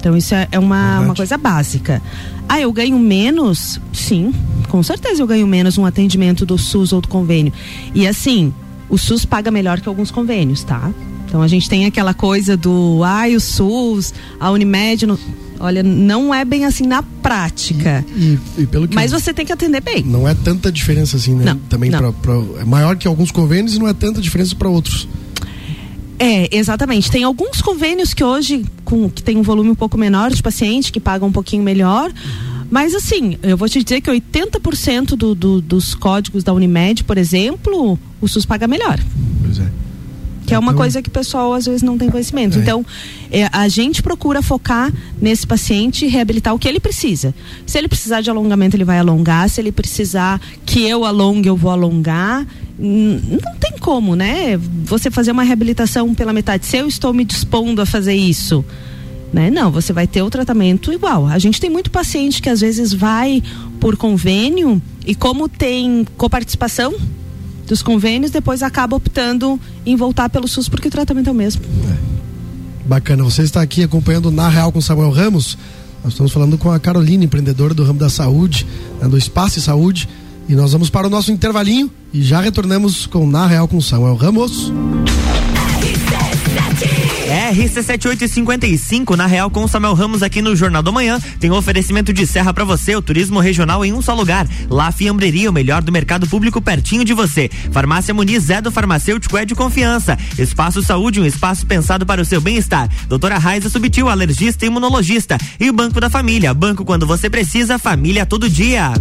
Então 0.01 0.17
isso 0.17 0.35
é, 0.35 0.49
é 0.51 0.59
uma, 0.59 1.01
uma 1.01 1.15
coisa 1.15 1.37
básica. 1.37 2.03
Ah, 2.49 2.59
eu 2.59 2.73
ganho 2.73 2.99
menos? 2.99 3.79
Sim, 3.93 4.35
com 4.69 4.83
certeza 4.83 5.23
eu 5.23 5.27
ganho 5.27 5.47
menos 5.47 5.77
um 5.79 5.85
atendimento 5.85 6.45
do 6.47 6.57
SUS 6.57 6.93
ou 6.93 7.01
do 7.03 7.07
convênio. 7.07 7.53
E 7.95 8.07
assim, 8.07 8.53
o 8.89 8.97
SUS 8.97 9.27
paga 9.27 9.51
melhor 9.51 9.79
que 9.79 9.89
alguns 9.89 10.11
convênios, 10.11 10.65
tá? 10.65 10.91
Então 11.27 11.43
a 11.43 11.47
gente 11.47 11.69
tem 11.69 11.85
aquela 11.85 12.15
coisa 12.15 12.57
do, 12.57 13.03
ai, 13.05 13.35
ah, 13.35 13.37
o 13.37 13.41
SUS, 13.41 14.13
a 14.41 14.51
Unimed, 14.51 15.07
no... 15.07 15.19
olha, 15.61 15.83
não 15.83 16.35
é 16.35 16.45
bem 16.45 16.65
assim 16.65 16.87
na 16.87 17.03
prática. 17.03 18.05
E, 18.17 18.39
e, 18.59 18.63
e 18.63 18.67
pelo 18.67 18.89
que 18.89 18.95
Mas 18.97 19.13
você 19.13 19.33
tem 19.33 19.45
que 19.45 19.53
atender 19.53 19.83
bem. 19.83 20.03
Não 20.03 20.27
é 20.27 20.35
tanta 20.35 20.73
diferença 20.73 21.19
assim, 21.19 21.35
né? 21.35 21.45
Não, 21.45 21.57
Também 21.69 21.91
não. 21.91 21.99
Pra, 21.99 22.13
pra, 22.13 22.61
é 22.63 22.65
maior 22.65 22.97
que 22.97 23.07
alguns 23.07 23.31
convênios 23.31 23.77
e 23.77 23.79
não 23.79 23.87
é 23.87 23.93
tanta 23.93 24.21
diferença 24.21 24.57
para 24.57 24.69
outros. 24.69 25.07
É, 26.19 26.55
exatamente. 26.55 27.11
Tem 27.11 27.23
alguns 27.23 27.63
convênios 27.63 28.13
que 28.13 28.23
hoje 28.23 28.67
com 28.91 29.09
que 29.09 29.23
tem 29.23 29.37
um 29.37 29.43
volume 29.43 29.71
um 29.71 29.75
pouco 29.75 29.97
menor 29.97 30.33
de 30.33 30.43
paciente, 30.43 30.91
que 30.91 30.99
paga 30.99 31.25
um 31.25 31.31
pouquinho 31.31 31.63
melhor. 31.63 32.13
Mas 32.69 32.93
assim, 32.93 33.39
eu 33.41 33.57
vou 33.57 33.69
te 33.69 33.83
dizer 33.83 34.01
que 34.01 34.11
80% 34.11 35.17
do, 35.17 35.35
do, 35.35 35.61
dos 35.61 35.95
códigos 35.95 36.43
da 36.43 36.53
Unimed, 36.53 37.05
por 37.05 37.17
exemplo, 37.17 37.97
o 38.21 38.29
SUS 38.29 38.45
paga 38.45 38.67
melhor. 38.67 38.99
Pois 39.43 39.61
é. 39.61 39.71
Que 40.45 40.55
é 40.55 40.59
uma 40.59 40.75
coisa 40.75 41.01
que 41.01 41.09
o 41.09 41.13
pessoal 41.13 41.55
às 41.55 41.67
vezes 41.67 41.83
não 41.83 41.97
tem 41.97 42.11
conhecimento. 42.11 42.59
É. 42.59 42.63
Então, 42.63 42.85
é, 43.31 43.49
a 43.53 43.69
gente 43.69 44.03
procura 44.03 44.43
focar 44.43 44.93
nesse 45.21 45.47
paciente 45.47 46.05
e 46.05 46.09
reabilitar 46.09 46.53
o 46.53 46.59
que 46.59 46.67
ele 46.67 46.81
precisa. 46.81 47.33
Se 47.65 47.79
ele 47.79 47.87
precisar 47.87 48.21
de 48.21 48.31
alongamento, 48.31 48.75
ele 48.75 48.85
vai 48.85 48.99
alongar. 48.99 49.49
Se 49.49 49.61
ele 49.61 49.71
precisar 49.71 50.41
que 50.67 50.83
eu 50.83 51.05
alongue, 51.05 51.49
eu 51.49 51.57
vou 51.57 51.71
alongar. 51.71 52.45
Não 52.83 53.55
tem 53.61 53.73
como, 53.79 54.17
né? 54.17 54.57
Você 54.85 55.11
fazer 55.11 55.33
uma 55.33 55.43
reabilitação 55.43 56.15
pela 56.15 56.33
metade. 56.33 56.65
Se 56.65 56.79
eu 56.79 56.89
estou 56.89 57.13
me 57.13 57.27
dispondo 57.27 57.83
a 57.83 57.87
fazer 57.87 58.15
isso, 58.15 58.65
né? 59.33 59.51
Não, 59.51 59.71
você 59.71 59.93
vai 59.93 60.07
ter 60.07 60.23
o 60.23 60.31
tratamento 60.31 60.91
igual. 60.93 61.27
A 61.27 61.39
gente 61.39 61.61
tem 61.61 61.69
muito 61.69 61.91
paciente 61.91 62.41
que 62.41 62.49
às 62.49 62.61
vezes 62.61 62.93
vai 62.93 63.43
por 63.79 63.97
convênio 63.97 64.81
e 65.07 65.15
como 65.15 65.49
tem 65.49 66.07
coparticipação 66.17 66.95
dos 67.67 67.83
convênios, 67.83 68.31
depois 68.31 68.63
acaba 68.63 68.97
optando 68.97 69.61
em 69.87 69.95
voltar 69.95 70.29
pelo 70.29 70.49
SUS 70.49 70.69
porque 70.69 70.89
o 70.89 70.91
tratamento 70.91 71.29
é 71.29 71.33
o 71.33 71.35
mesmo. 71.35 71.63
É. 71.65 72.89
Bacana, 72.89 73.23
você 73.23 73.43
está 73.43 73.63
aqui 73.63 73.85
acompanhando 73.85 74.31
Na 74.31 74.49
Real 74.49 74.73
com 74.73 74.81
Samuel 74.81 75.11
Ramos. 75.11 75.57
Nós 76.03 76.15
estamos 76.15 76.33
falando 76.33 76.57
com 76.57 76.73
a 76.73 76.81
Carolina, 76.81 77.25
empreendedora 77.25 77.75
do 77.75 77.85
ramo 77.85 77.99
da 77.99 78.09
saúde, 78.09 78.67
né, 79.01 79.07
do 79.07 79.19
Espaço 79.19 79.59
e 79.59 79.63
Saúde. 79.63 80.09
E 80.49 80.55
nós 80.55 80.73
vamos 80.73 80.91
para 80.91 81.07
o 81.07 81.11
nosso 81.11 81.31
intervalinho 81.31 81.91
e 82.13 82.23
já 82.23 82.41
retornamos 82.41 83.07
com 83.07 83.27
Na 83.27 83.47
Real 83.47 83.69
com 83.69 83.81
Samuel 83.81 84.17
Ramos. 84.17 84.73
RC7855, 87.31 89.17
na 89.17 89.27
Real 89.27 89.51
com 89.51 89.67
Samuel 89.67 89.95
Ramos 89.95 90.23
aqui 90.23 90.43
no 90.43 90.57
Jornal 90.57 90.83
do 90.83 90.93
Manhã. 90.93 91.21
Tem 91.39 91.51
um 91.51 91.55
oferecimento 91.55 92.13
de 92.13 92.27
serra 92.27 92.53
para 92.53 92.65
você, 92.65 92.97
o 92.97 93.03
turismo 93.03 93.39
regional 93.39 93.85
em 93.85 93.93
um 93.93 94.03
só 94.03 94.15
lugar. 94.15 94.49
La 94.69 94.91
Fiambreria, 94.91 95.49
o 95.49 95.53
melhor 95.53 95.83
do 95.83 95.93
mercado 95.93 96.27
público 96.27 96.61
pertinho 96.61 97.05
de 97.05 97.15
você. 97.15 97.49
Farmácia 97.71 98.13
Muniz 98.13 98.51
é 98.51 98.61
do 98.61 98.71
farmacêutico 98.71 99.37
é 99.37 99.45
de 99.45 99.55
confiança. 99.55 100.19
Espaço 100.39 100.83
Saúde, 100.83 101.21
um 101.21 101.25
espaço 101.25 101.67
pensado 101.67 102.05
para 102.05 102.21
o 102.21 102.25
seu 102.25 102.41
bem-estar. 102.41 102.89
Doutora 103.09 103.39
Raiza 103.39 103.69
Subtil, 103.69 104.09
alergista 104.09 104.65
e 104.65 104.69
imunologista. 104.69 105.39
E 105.59 105.71
o 105.71 105.73
Banco 105.73 106.01
da 106.01 106.11
Família, 106.11 106.53
banco 106.53 106.85
quando 106.85 107.07
você 107.07 107.31
precisa, 107.31 107.79
família 107.79 108.27
todo 108.27 108.49
dia. 108.49 108.93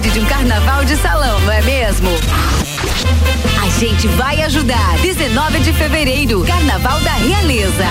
De 0.00 0.18
um 0.18 0.24
carnaval 0.24 0.84
de 0.84 0.96
salão, 0.96 1.38
não 1.40 1.52
é 1.52 1.62
mesmo? 1.62 2.08
A 3.62 3.78
gente 3.78 4.08
vai 4.08 4.42
ajudar. 4.42 4.98
19 4.98 5.60
de 5.60 5.72
fevereiro, 5.72 6.44
Carnaval 6.44 7.00
da 7.00 7.12
Realeza 7.12 7.84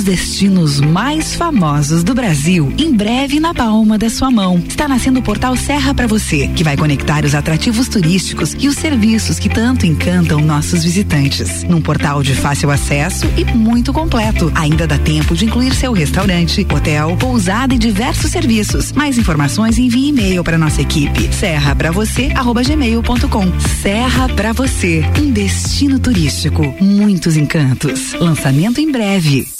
dos 0.00 0.04
destinos 0.04 0.80
mais 0.80 1.34
famosos 1.34 2.02
do 2.02 2.14
Brasil, 2.14 2.72
em 2.78 2.92
breve 2.92 3.38
na 3.38 3.52
palma 3.52 3.98
da 3.98 4.08
sua 4.08 4.30
mão. 4.30 4.58
Está 4.66 4.88
nascendo 4.88 5.20
o 5.20 5.22
portal 5.22 5.56
Serra 5.56 5.92
para 5.94 6.06
você, 6.06 6.48
que 6.48 6.64
vai 6.64 6.76
conectar 6.76 7.24
os 7.24 7.34
atrativos 7.34 7.88
turísticos 7.88 8.54
e 8.58 8.68
os 8.68 8.76
serviços 8.76 9.38
que 9.38 9.48
tanto 9.48 9.86
encantam 9.86 10.40
nossos 10.40 10.84
visitantes. 10.84 11.64
Num 11.64 11.82
portal 11.82 12.22
de 12.22 12.34
fácil 12.34 12.70
acesso 12.70 13.26
e 13.36 13.44
muito 13.44 13.92
completo. 13.92 14.50
Ainda 14.54 14.86
dá 14.86 14.98
tempo 14.98 15.34
de 15.34 15.44
incluir 15.44 15.74
seu 15.74 15.92
restaurante, 15.92 16.66
hotel, 16.72 17.16
pousada 17.18 17.74
e 17.74 17.78
diversos 17.78 18.30
serviços. 18.30 18.92
Mais 18.92 19.18
informações 19.18 19.78
envie 19.78 20.08
e-mail 20.08 20.42
para 20.42 20.56
nossa 20.56 20.80
equipe. 20.80 21.32
Serra 21.34 21.74
para 21.74 21.90
você 21.90 22.28
gmail.com. 22.28 23.60
Serra 23.82 24.28
para 24.28 24.52
você, 24.52 25.04
um 25.18 25.30
destino 25.30 25.98
turístico, 25.98 26.74
muitos 26.80 27.36
encantos. 27.36 28.14
Lançamento 28.14 28.80
em 28.80 28.90
breve. 28.90 29.59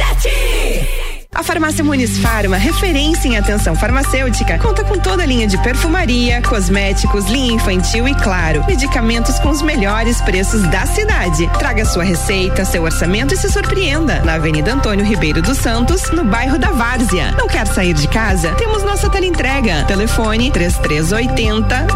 RC7 0.00 0.59
A 1.32 1.44
farmácia 1.44 1.84
Muniz 1.84 2.18
Farma, 2.18 2.56
referência 2.56 3.28
em 3.28 3.38
atenção 3.38 3.76
farmacêutica, 3.76 4.58
conta 4.58 4.82
com 4.82 4.98
toda 4.98 5.22
a 5.22 5.26
linha 5.26 5.46
de 5.46 5.56
perfumaria, 5.58 6.42
cosméticos, 6.42 7.26
linha 7.26 7.54
infantil 7.54 8.08
e, 8.08 8.14
claro, 8.16 8.64
medicamentos 8.66 9.38
com 9.38 9.48
os 9.48 9.62
melhores 9.62 10.20
preços 10.20 10.62
da 10.68 10.84
cidade. 10.86 11.48
Traga 11.56 11.84
sua 11.84 12.02
receita, 12.02 12.64
seu 12.64 12.82
orçamento 12.82 13.32
e 13.32 13.36
se 13.36 13.48
surpreenda. 13.48 14.20
Na 14.22 14.34
Avenida 14.34 14.74
Antônio 14.74 15.04
Ribeiro 15.04 15.40
dos 15.40 15.58
Santos, 15.58 16.10
no 16.10 16.24
bairro 16.24 16.58
da 16.58 16.72
Várzea. 16.72 17.32
Não 17.38 17.46
quer 17.46 17.64
sair 17.66 17.94
de 17.94 18.08
casa? 18.08 18.52
Temos 18.56 18.82
nossa 18.82 19.08
teleentrega. 19.08 19.84
Telefone 19.84 20.50
3380 20.50 21.86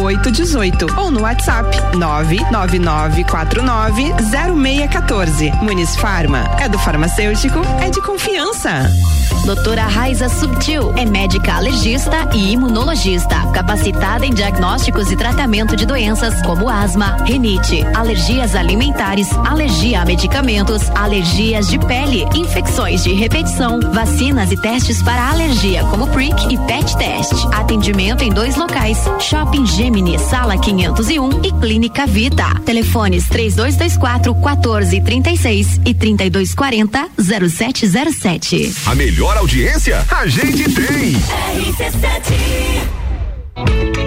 0818 0.00 0.86
ou 0.96 1.10
no 1.10 1.22
WhatsApp 1.22 1.76
99949 1.96 4.14
0614. 4.40 5.50
Muniz 5.60 5.96
Farma 5.96 6.48
é 6.60 6.68
do 6.68 6.78
farmacêutico, 6.78 7.60
é 7.82 7.90
de 7.90 8.00
confiança. 8.00 8.83
Música 8.84 9.23
Doutora 9.44 9.82
Raiza 9.82 10.28
Subtil 10.28 10.92
é 10.96 11.04
médica 11.04 11.54
alergista 11.54 12.28
e 12.32 12.52
imunologista, 12.52 13.36
capacitada 13.52 14.24
em 14.24 14.32
diagnósticos 14.32 15.10
e 15.10 15.16
tratamento 15.16 15.76
de 15.76 15.84
doenças 15.84 16.40
como 16.42 16.68
asma, 16.68 17.16
rinite, 17.24 17.84
alergias 17.94 18.54
alimentares, 18.54 19.30
alergia 19.44 20.00
a 20.00 20.04
medicamentos, 20.04 20.88
alergias 20.94 21.68
de 21.68 21.78
pele, 21.78 22.24
infecções 22.34 23.02
de 23.02 23.12
repetição, 23.12 23.80
vacinas 23.92 24.50
e 24.50 24.56
testes 24.56 25.02
para 25.02 25.30
alergia 25.30 25.84
como 25.84 26.06
PRIC 26.08 26.54
e 26.54 26.58
PET 26.66 26.96
Test. 26.96 27.32
Atendimento 27.52 28.22
em 28.22 28.30
dois 28.30 28.56
locais: 28.56 28.98
Shopping 29.20 29.66
Gemini, 29.66 30.18
Sala 30.18 30.56
501 30.56 31.44
e 31.44 31.52
Clínica 31.52 32.06
Vita. 32.06 32.46
Telefones 32.64 33.28
3224 33.28 34.34
1436 34.34 35.80
e 35.84 35.92
3240 35.92 37.08
0707. 37.18 38.74
A 38.86 38.94
melhor 38.94 39.23
audiência 39.32 40.04
a 40.10 40.26
gente 40.26 40.64
tem. 40.74 41.14
RC7. 41.14 43.03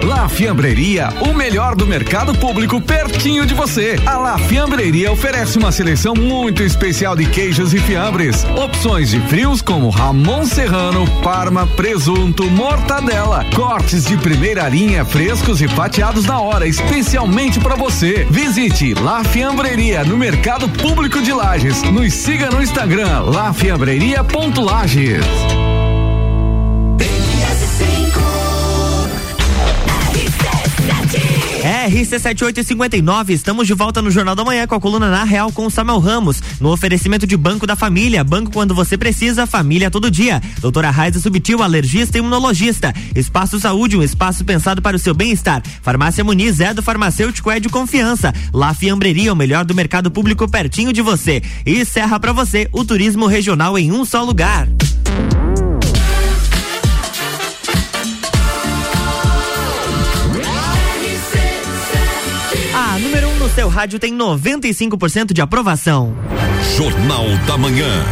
La 0.02 0.28
Fiambreria, 0.28 1.08
o 1.20 1.32
melhor 1.32 1.74
do 1.74 1.86
mercado 1.86 2.34
público 2.34 2.80
pertinho 2.80 3.46
de 3.46 3.54
você. 3.54 3.96
A 4.04 4.18
La 4.18 4.38
Fiambreria 4.38 5.12
oferece 5.12 5.58
uma 5.58 5.72
seleção 5.72 6.14
muito 6.14 6.62
especial 6.62 7.16
de 7.16 7.26
queijos 7.26 7.72
e 7.72 7.78
fiambres. 7.78 8.44
Opções 8.56 9.10
de 9.10 9.20
frios 9.20 9.62
como 9.62 9.90
Ramon 9.90 10.44
Serrano, 10.44 11.06
Parma, 11.22 11.66
presunto, 11.66 12.44
mortadela. 12.50 13.44
Cortes 13.54 14.04
de 14.04 14.16
primeira 14.16 14.68
linha, 14.68 15.04
frescos 15.04 15.60
e 15.60 15.68
fatiados 15.68 16.26
na 16.26 16.40
hora, 16.40 16.66
especialmente 16.66 17.60
para 17.60 17.74
você. 17.74 18.26
Visite 18.30 18.94
La 18.94 19.24
Fiambreria 19.24 20.04
no 20.04 20.16
Mercado 20.16 20.68
Público 20.68 21.20
de 21.22 21.32
Lages. 21.32 21.82
Nos 21.84 22.12
siga 22.12 22.50
no 22.50 22.62
Instagram, 22.62 23.22
lafiambreria.lages. 23.22 25.77
RC7859, 31.68 33.28
estamos 33.28 33.66
de 33.66 33.74
volta 33.74 34.00
no 34.00 34.10
Jornal 34.10 34.34
da 34.34 34.42
Manhã 34.42 34.66
com 34.66 34.74
a 34.74 34.80
coluna 34.80 35.10
Na 35.10 35.22
Real 35.22 35.52
com 35.52 35.66
o 35.66 35.70
Samuel 35.70 35.98
Ramos, 35.98 36.42
no 36.58 36.72
oferecimento 36.72 37.26
de 37.26 37.36
Banco 37.36 37.66
da 37.66 37.76
Família, 37.76 38.24
banco 38.24 38.50
quando 38.50 38.74
você 38.74 38.96
precisa, 38.96 39.46
família 39.46 39.90
todo 39.90 40.10
dia. 40.10 40.40
Doutora 40.60 40.88
Raiza 40.88 41.20
Subtil, 41.20 41.62
alergista 41.62 42.16
e 42.16 42.20
imunologista. 42.20 42.94
Espaço 43.14 43.60
Saúde, 43.60 43.98
um 43.98 44.02
espaço 44.02 44.46
pensado 44.46 44.80
para 44.80 44.96
o 44.96 44.98
seu 44.98 45.12
bem-estar. 45.12 45.62
Farmácia 45.82 46.24
Muniz 46.24 46.58
é 46.58 46.72
do 46.72 46.82
farmacêutico 46.82 47.50
é 47.50 47.60
de 47.60 47.68
confiança. 47.68 48.32
La 48.54 48.72
Fiambreria, 48.72 49.30
o 49.30 49.36
melhor 49.36 49.66
do 49.66 49.74
mercado 49.74 50.10
público 50.10 50.48
pertinho 50.48 50.90
de 50.90 51.02
você. 51.02 51.42
E 51.66 51.84
Serra 51.84 52.18
para 52.18 52.32
você, 52.32 52.66
o 52.72 52.82
turismo 52.82 53.26
regional 53.26 53.78
em 53.78 53.92
um 53.92 54.06
só 54.06 54.24
lugar. 54.24 54.66
Seu 63.58 63.68
rádio 63.68 63.98
tem 63.98 64.16
95% 64.16 65.32
de 65.32 65.40
aprovação. 65.40 66.14
Jornal 66.76 67.24
da 67.44 67.58
Manhã. 67.58 68.04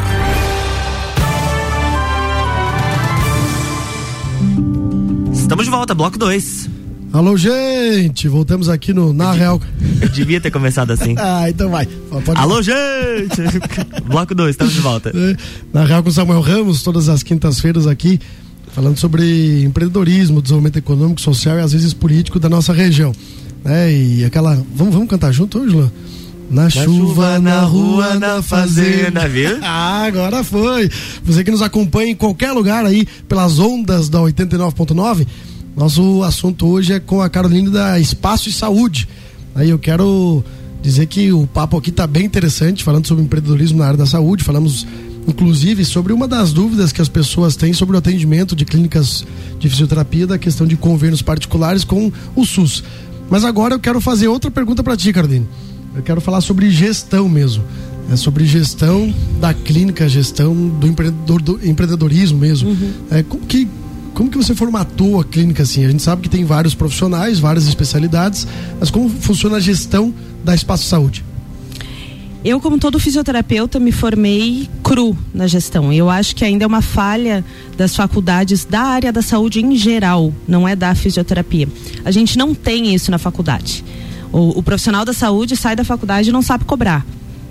Estamos 5.32 5.66
de 5.66 5.70
volta, 5.70 5.94
bloco 5.94 6.18
2. 6.18 6.68
Alô, 7.12 7.36
gente! 7.36 8.26
Voltamos 8.26 8.68
aqui 8.68 8.92
no 8.92 9.12
Na 9.12 9.30
Real. 9.30 9.62
Eu 10.02 10.08
devia 10.10 10.40
ter 10.40 10.50
começado 10.50 10.90
assim. 10.90 11.14
ah, 11.22 11.48
então 11.48 11.70
vai. 11.70 11.86
Pode 11.86 12.40
Alô, 12.40 12.60
gente! 12.60 13.40
bloco 14.04 14.34
2, 14.34 14.50
estamos 14.50 14.74
de 14.74 14.80
volta. 14.80 15.12
É, 15.14 15.36
na 15.72 15.84
Real 15.84 16.02
com 16.02 16.10
Samuel 16.10 16.40
Ramos, 16.40 16.82
todas 16.82 17.08
as 17.08 17.22
quintas-feiras 17.22 17.86
aqui, 17.86 18.18
falando 18.72 18.98
sobre 18.98 19.62
empreendedorismo, 19.62 20.42
desenvolvimento 20.42 20.78
econômico, 20.78 21.20
social 21.20 21.56
e 21.56 21.60
às 21.60 21.72
vezes 21.72 21.94
político 21.94 22.40
da 22.40 22.48
nossa 22.48 22.72
região 22.72 23.12
né? 23.66 23.92
E 23.92 24.24
aquela. 24.24 24.54
Vamos, 24.74 24.94
vamos 24.94 25.08
cantar 25.08 25.32
junto 25.32 25.58
Luan? 25.58 25.90
Na, 26.48 26.62
na 26.62 26.70
chuva, 26.70 26.86
chuva, 26.86 27.38
na 27.40 27.60
rua, 27.62 28.14
na 28.14 28.40
fazenda, 28.40 29.28
viu? 29.28 29.58
ah, 29.62 30.04
agora 30.04 30.44
foi. 30.44 30.88
Você 31.24 31.42
que 31.42 31.50
nos 31.50 31.60
acompanha 31.60 32.12
em 32.12 32.14
qualquer 32.14 32.52
lugar 32.52 32.86
aí 32.86 33.04
pelas 33.28 33.58
ondas 33.58 34.08
da 34.08 34.20
89.9, 34.20 35.26
nosso 35.76 36.22
assunto 36.22 36.68
hoje 36.68 36.92
é 36.92 37.00
com 37.00 37.20
a 37.20 37.28
Carolina 37.28 37.68
da 37.68 37.98
Espaço 37.98 38.48
e 38.48 38.52
Saúde. 38.52 39.08
Aí 39.56 39.70
eu 39.70 39.78
quero 39.78 40.44
dizer 40.80 41.06
que 41.06 41.32
o 41.32 41.48
papo 41.48 41.76
aqui 41.76 41.90
está 41.90 42.06
bem 42.06 42.24
interessante, 42.24 42.84
falando 42.84 43.08
sobre 43.08 43.24
empreendedorismo 43.24 43.78
na 43.78 43.86
área 43.86 43.98
da 43.98 44.06
saúde, 44.06 44.44
falamos 44.44 44.86
inclusive 45.26 45.84
sobre 45.84 46.12
uma 46.12 46.28
das 46.28 46.52
dúvidas 46.52 46.92
que 46.92 47.02
as 47.02 47.08
pessoas 47.08 47.56
têm 47.56 47.72
sobre 47.72 47.96
o 47.96 47.98
atendimento 47.98 48.54
de 48.54 48.64
clínicas 48.64 49.26
de 49.58 49.68
fisioterapia 49.68 50.26
da 50.26 50.38
questão 50.38 50.66
de 50.66 50.76
convênios 50.76 51.22
particulares 51.22 51.82
com 51.84 52.12
o 52.36 52.44
SUS. 52.44 52.84
Mas 53.30 53.44
agora 53.44 53.74
eu 53.74 53.78
quero 53.78 54.00
fazer 54.00 54.28
outra 54.28 54.50
pergunta 54.50 54.82
para 54.82 54.96
ti, 54.96 55.12
Cardine. 55.12 55.46
Eu 55.94 56.02
quero 56.02 56.20
falar 56.20 56.40
sobre 56.40 56.70
gestão 56.70 57.28
mesmo. 57.28 57.64
É 58.10 58.16
sobre 58.16 58.46
gestão 58.46 59.12
da 59.40 59.52
clínica, 59.52 60.08
gestão 60.08 60.54
do, 60.54 60.86
empreendedor, 60.86 61.42
do 61.42 61.66
empreendedorismo 61.66 62.38
mesmo. 62.38 62.70
Uhum. 62.70 62.92
É, 63.10 63.22
como, 63.24 63.44
que, 63.44 63.68
como 64.14 64.30
que 64.30 64.36
você 64.36 64.54
formatou 64.54 65.20
a 65.20 65.24
clínica 65.24 65.64
assim? 65.64 65.84
A 65.84 65.90
gente 65.90 66.02
sabe 66.02 66.22
que 66.22 66.28
tem 66.28 66.44
vários 66.44 66.74
profissionais, 66.74 67.40
várias 67.40 67.66
especialidades, 67.66 68.46
mas 68.78 68.90
como 68.90 69.08
funciona 69.08 69.56
a 69.56 69.60
gestão 69.60 70.14
da 70.44 70.54
Espaço 70.54 70.84
Saúde? 70.84 71.24
Eu, 72.46 72.60
como 72.60 72.78
todo 72.78 73.00
fisioterapeuta, 73.00 73.80
me 73.80 73.90
formei 73.90 74.70
cru 74.80 75.18
na 75.34 75.48
gestão. 75.48 75.92
Eu 75.92 76.08
acho 76.08 76.36
que 76.36 76.44
ainda 76.44 76.64
é 76.64 76.66
uma 76.68 76.80
falha 76.80 77.44
das 77.76 77.96
faculdades 77.96 78.64
da 78.64 78.82
área 78.82 79.12
da 79.12 79.20
saúde 79.20 79.60
em 79.60 79.74
geral, 79.74 80.32
não 80.46 80.66
é 80.66 80.76
da 80.76 80.94
fisioterapia. 80.94 81.66
A 82.04 82.12
gente 82.12 82.38
não 82.38 82.54
tem 82.54 82.94
isso 82.94 83.10
na 83.10 83.18
faculdade. 83.18 83.84
O, 84.32 84.60
o 84.60 84.62
profissional 84.62 85.04
da 85.04 85.12
saúde 85.12 85.56
sai 85.56 85.74
da 85.74 85.82
faculdade 85.82 86.28
e 86.28 86.32
não 86.32 86.40
sabe 86.40 86.64
cobrar. 86.64 87.04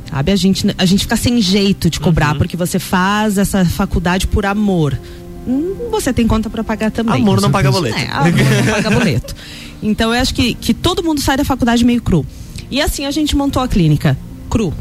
Sabe? 0.10 0.32
A 0.32 0.36
gente, 0.38 0.66
a 0.78 0.86
gente 0.86 1.02
fica 1.02 1.18
sem 1.18 1.42
jeito 1.42 1.90
de 1.90 2.00
cobrar, 2.00 2.32
uhum. 2.32 2.38
porque 2.38 2.56
você 2.56 2.80
faz 2.80 3.38
essa 3.38 3.66
faculdade 3.66 4.28
por 4.28 4.46
amor. 4.46 4.98
Hum, 5.46 5.90
você 5.92 6.14
tem 6.14 6.26
conta 6.26 6.50
para 6.50 6.64
pagar 6.64 6.90
também. 6.90 7.22
Amor 7.22 7.42
não 7.42 7.52
paga 7.52 7.70
boleto. 7.70 7.98
É, 7.98 8.10
amor 8.12 8.32
não 8.32 8.74
paga 8.74 8.90
boleto. 8.92 9.36
Então 9.84 10.16
eu 10.16 10.20
acho 10.20 10.34
que, 10.34 10.54
que 10.56 10.74
todo 10.74 11.04
mundo 11.04 11.20
sai 11.20 11.36
da 11.36 11.44
faculdade 11.44 11.84
meio 11.84 12.02
cru. 12.02 12.26
E 12.72 12.82
assim 12.82 13.06
a 13.06 13.12
gente 13.12 13.36
montou 13.36 13.62
a 13.62 13.68
clínica 13.68 14.18
cru. 14.56 14.74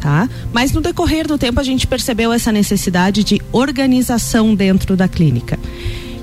Tá? 0.00 0.28
Mas 0.52 0.72
no 0.72 0.80
decorrer 0.80 1.28
do 1.28 1.38
tempo 1.38 1.60
a 1.60 1.62
gente 1.62 1.86
percebeu 1.86 2.32
essa 2.32 2.50
necessidade 2.50 3.22
de 3.22 3.40
organização 3.52 4.52
dentro 4.52 4.96
da 4.96 5.06
clínica. 5.06 5.56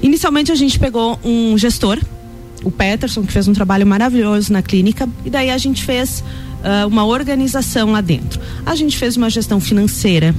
Inicialmente 0.01 0.51
a 0.51 0.55
gente 0.55 0.77
pegou 0.77 1.17
um 1.23 1.57
gestor, 1.57 1.97
o 2.61 2.69
Peterson, 2.69 3.23
que 3.23 3.31
fez 3.31 3.47
um 3.47 3.53
trabalho 3.53 3.87
maravilhoso 3.87 4.51
na 4.51 4.61
clínica, 4.61 5.07
e 5.23 5.29
daí 5.29 5.49
a 5.49 5.57
gente 5.57 5.81
fez 5.85 6.21
uh, 6.59 6.87
uma 6.89 7.05
organização 7.05 7.93
lá 7.93 8.01
dentro. 8.01 8.41
A 8.65 8.75
gente 8.75 8.97
fez 8.97 9.15
uma 9.15 9.29
gestão 9.29 9.61
financeira 9.61 10.35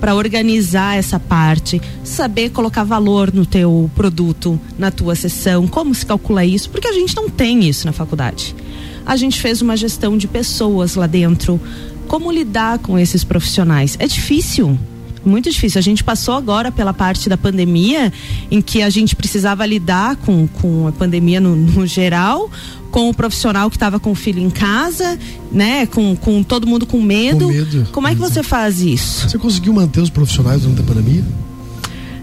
para 0.00 0.16
organizar 0.16 0.96
essa 0.96 1.20
parte, 1.20 1.80
saber 2.02 2.50
colocar 2.50 2.82
valor 2.82 3.32
no 3.32 3.46
teu 3.46 3.88
produto, 3.94 4.60
na 4.76 4.90
tua 4.90 5.14
sessão, 5.14 5.68
como 5.68 5.94
se 5.94 6.04
calcula 6.04 6.44
isso, 6.44 6.68
porque 6.68 6.88
a 6.88 6.92
gente 6.92 7.14
não 7.14 7.30
tem 7.30 7.68
isso 7.68 7.86
na 7.86 7.92
faculdade. 7.92 8.56
A 9.04 9.16
gente 9.16 9.40
fez 9.40 9.60
uma 9.62 9.76
gestão 9.76 10.16
de 10.16 10.26
pessoas 10.28 10.94
lá 10.94 11.06
dentro, 11.06 11.60
como 12.06 12.30
lidar 12.30 12.78
com 12.78 12.98
esses 12.98 13.24
profissionais? 13.24 13.96
É 13.98 14.06
difícil 14.06 14.78
muito 15.24 15.50
difícil. 15.50 15.78
A 15.78 15.82
gente 15.82 16.02
passou 16.02 16.34
agora 16.34 16.70
pela 16.72 16.92
parte 16.92 17.28
da 17.28 17.36
pandemia, 17.36 18.12
em 18.50 18.60
que 18.60 18.82
a 18.82 18.90
gente 18.90 19.14
precisava 19.14 19.64
lidar 19.64 20.16
com, 20.16 20.46
com 20.46 20.88
a 20.88 20.92
pandemia 20.92 21.40
no, 21.40 21.54
no 21.54 21.86
geral, 21.86 22.50
com 22.90 23.08
o 23.08 23.14
profissional 23.14 23.70
que 23.70 23.76
estava 23.76 23.98
com 23.98 24.10
o 24.10 24.14
filho 24.14 24.40
em 24.40 24.50
casa, 24.50 25.18
né? 25.50 25.86
Com, 25.86 26.16
com 26.16 26.42
todo 26.42 26.66
mundo 26.66 26.86
com 26.86 27.00
medo. 27.00 27.46
com 27.46 27.52
medo. 27.52 27.88
Como 27.92 28.08
é 28.08 28.14
que 28.14 28.20
você 28.20 28.42
faz 28.42 28.80
isso? 28.80 29.28
Você 29.28 29.38
conseguiu 29.38 29.72
manter 29.72 30.00
os 30.00 30.10
profissionais 30.10 30.62
durante 30.62 30.80
a 30.80 30.84
pandemia? 30.84 31.24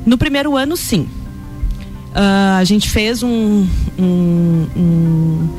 No 0.06 0.18
primeiro 0.18 0.56
ano, 0.58 0.76
sim. 0.76 1.08
Uh, 2.12 2.58
a 2.58 2.64
gente 2.64 2.90
fez 2.90 3.24
um, 3.24 3.66
um, 3.98 4.68
um, 4.76 5.50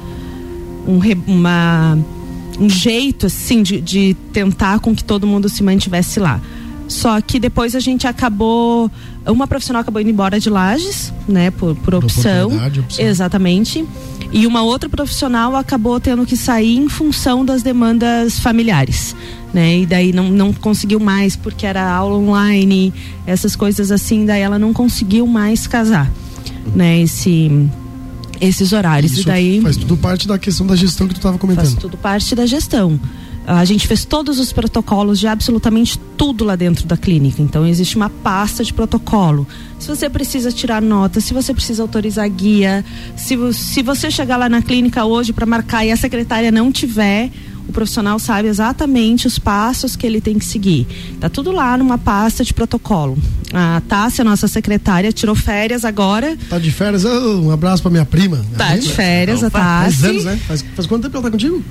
um 0.88 1.00
uma 1.26 1.96
um 2.61 2.68
jeito 2.68 3.27
assim 3.27 3.62
de, 3.62 3.81
de 3.81 4.14
tentar 4.33 4.79
com 4.81 4.94
que 4.94 5.03
todo 5.03 5.27
mundo 5.27 5.49
se 5.49 5.62
mantivesse 5.62 6.20
lá. 6.20 6.40
Só 6.87 7.20
que 7.20 7.38
depois 7.38 7.77
a 7.77 7.81
gente 7.81 8.07
acabou. 8.07 8.90
Uma 9.25 9.46
profissional 9.46 9.81
acabou 9.81 10.03
indo 10.03 10.11
embora 10.11 10.40
de 10.40 10.51
Lages, 10.51 11.12
né? 11.27 11.51
Por, 11.53 11.77
por 11.77 11.94
opção. 11.94 12.49
opção. 12.49 13.07
Exatamente. 13.07 13.87
E 14.33 14.46
uma 14.46 14.62
outra 14.62 14.88
profissional 14.88 15.55
acabou 15.57 16.01
tendo 16.01 16.27
que 16.27 16.37
sair 16.37 16.77
em 16.77 16.88
função 16.88 17.44
das 17.44 17.62
demandas 17.62 18.38
familiares. 18.40 19.14
Né? 19.53 19.79
E 19.79 19.87
daí 19.87 20.12
não, 20.12 20.31
não 20.31 20.53
conseguiu 20.53 21.01
mais, 21.01 21.35
porque 21.35 21.66
era 21.66 21.88
aula 21.90 22.16
online, 22.16 22.92
essas 23.27 23.57
coisas 23.57 23.90
assim, 23.90 24.25
daí 24.25 24.40
ela 24.40 24.59
não 24.59 24.73
conseguiu 24.73 25.27
mais 25.27 25.66
casar. 25.66 26.11
Né? 26.75 27.01
Esse, 27.01 27.68
esses 28.40 28.72
horários. 28.72 29.12
Isso 29.12 29.22
e 29.22 29.24
daí 29.24 29.61
faz 29.61 29.76
tudo 29.76 29.96
parte 29.96 30.26
da 30.26 30.38
questão 30.38 30.66
da 30.66 30.76
gestão 30.76 31.07
que 31.07 31.14
tu 31.14 31.18
estava 31.18 31.38
comentando. 31.38 31.64
Faz 31.64 31.74
tudo 31.74 31.96
parte 31.96 32.35
da 32.35 32.46
gestão. 32.46 32.98
A 33.46 33.64
gente 33.64 33.88
fez 33.88 34.05
todos 34.05 34.38
os 34.38 34.53
protocolos 34.53 35.18
de 35.18 35.26
absolutamente 35.26 35.98
tudo 36.16 36.44
lá 36.44 36.55
dentro 36.55 36.87
da 36.87 36.96
clínica. 36.96 37.42
Então 37.42 37.66
existe 37.66 37.96
uma 37.96 38.09
pasta 38.09 38.62
de 38.62 38.72
protocolo. 38.72 39.46
Se 39.79 39.88
você 39.88 40.09
precisa 40.09 40.53
tirar 40.53 40.81
nota, 40.81 41.20
se 41.20 41.35
você 41.35 41.53
precisa 41.53 41.83
autorizar 41.83 42.29
guia, 42.29 42.85
se, 43.16 43.37
se 43.53 43.83
você 43.83 44.11
chegar 44.11 44.37
lá 44.37 44.48
na 44.48 44.62
clínica 44.62 45.05
hoje 45.05 45.33
para 45.33 45.46
marcar 45.46 45.85
e 45.85 45.90
a 45.90 45.96
secretária 45.96 46.53
não 46.53 46.70
tiver, 46.70 47.31
o 47.70 47.72
profissional 47.72 48.18
sabe 48.18 48.48
exatamente 48.48 49.26
os 49.26 49.38
passos 49.38 49.96
que 49.96 50.06
ele 50.06 50.20
tem 50.20 50.38
que 50.38 50.44
seguir. 50.44 50.87
Tá 51.18 51.28
tudo 51.28 51.52
lá 51.52 51.76
numa 51.76 51.96
pasta 51.96 52.44
de 52.44 52.52
protocolo. 52.52 53.16
A 53.52 53.80
Tássia, 53.88 54.22
nossa 54.22 54.46
secretária, 54.46 55.11
tirou 55.12 55.35
férias 55.35 55.85
agora. 55.85 56.37
Tá 56.48 56.59
de 56.59 56.70
férias? 56.70 57.04
Oh, 57.04 57.40
um 57.40 57.50
abraço 57.50 57.83
para 57.83 57.90
minha 57.90 58.04
prima. 58.04 58.37
Minha 58.37 58.59
tá 58.59 58.66
prima. 58.66 58.83
de 58.83 58.92
férias, 58.92 59.42
a 59.42 59.50
Tássia. 59.50 59.90
Faz 59.90 60.04
anos, 60.04 60.24
né? 60.24 60.40
Faz, 60.46 60.64
faz 60.74 60.87
quanto 60.87 61.04
tempo 61.04 61.16
ela 61.16 61.24
tá 61.24 61.30
contigo? 61.30 61.62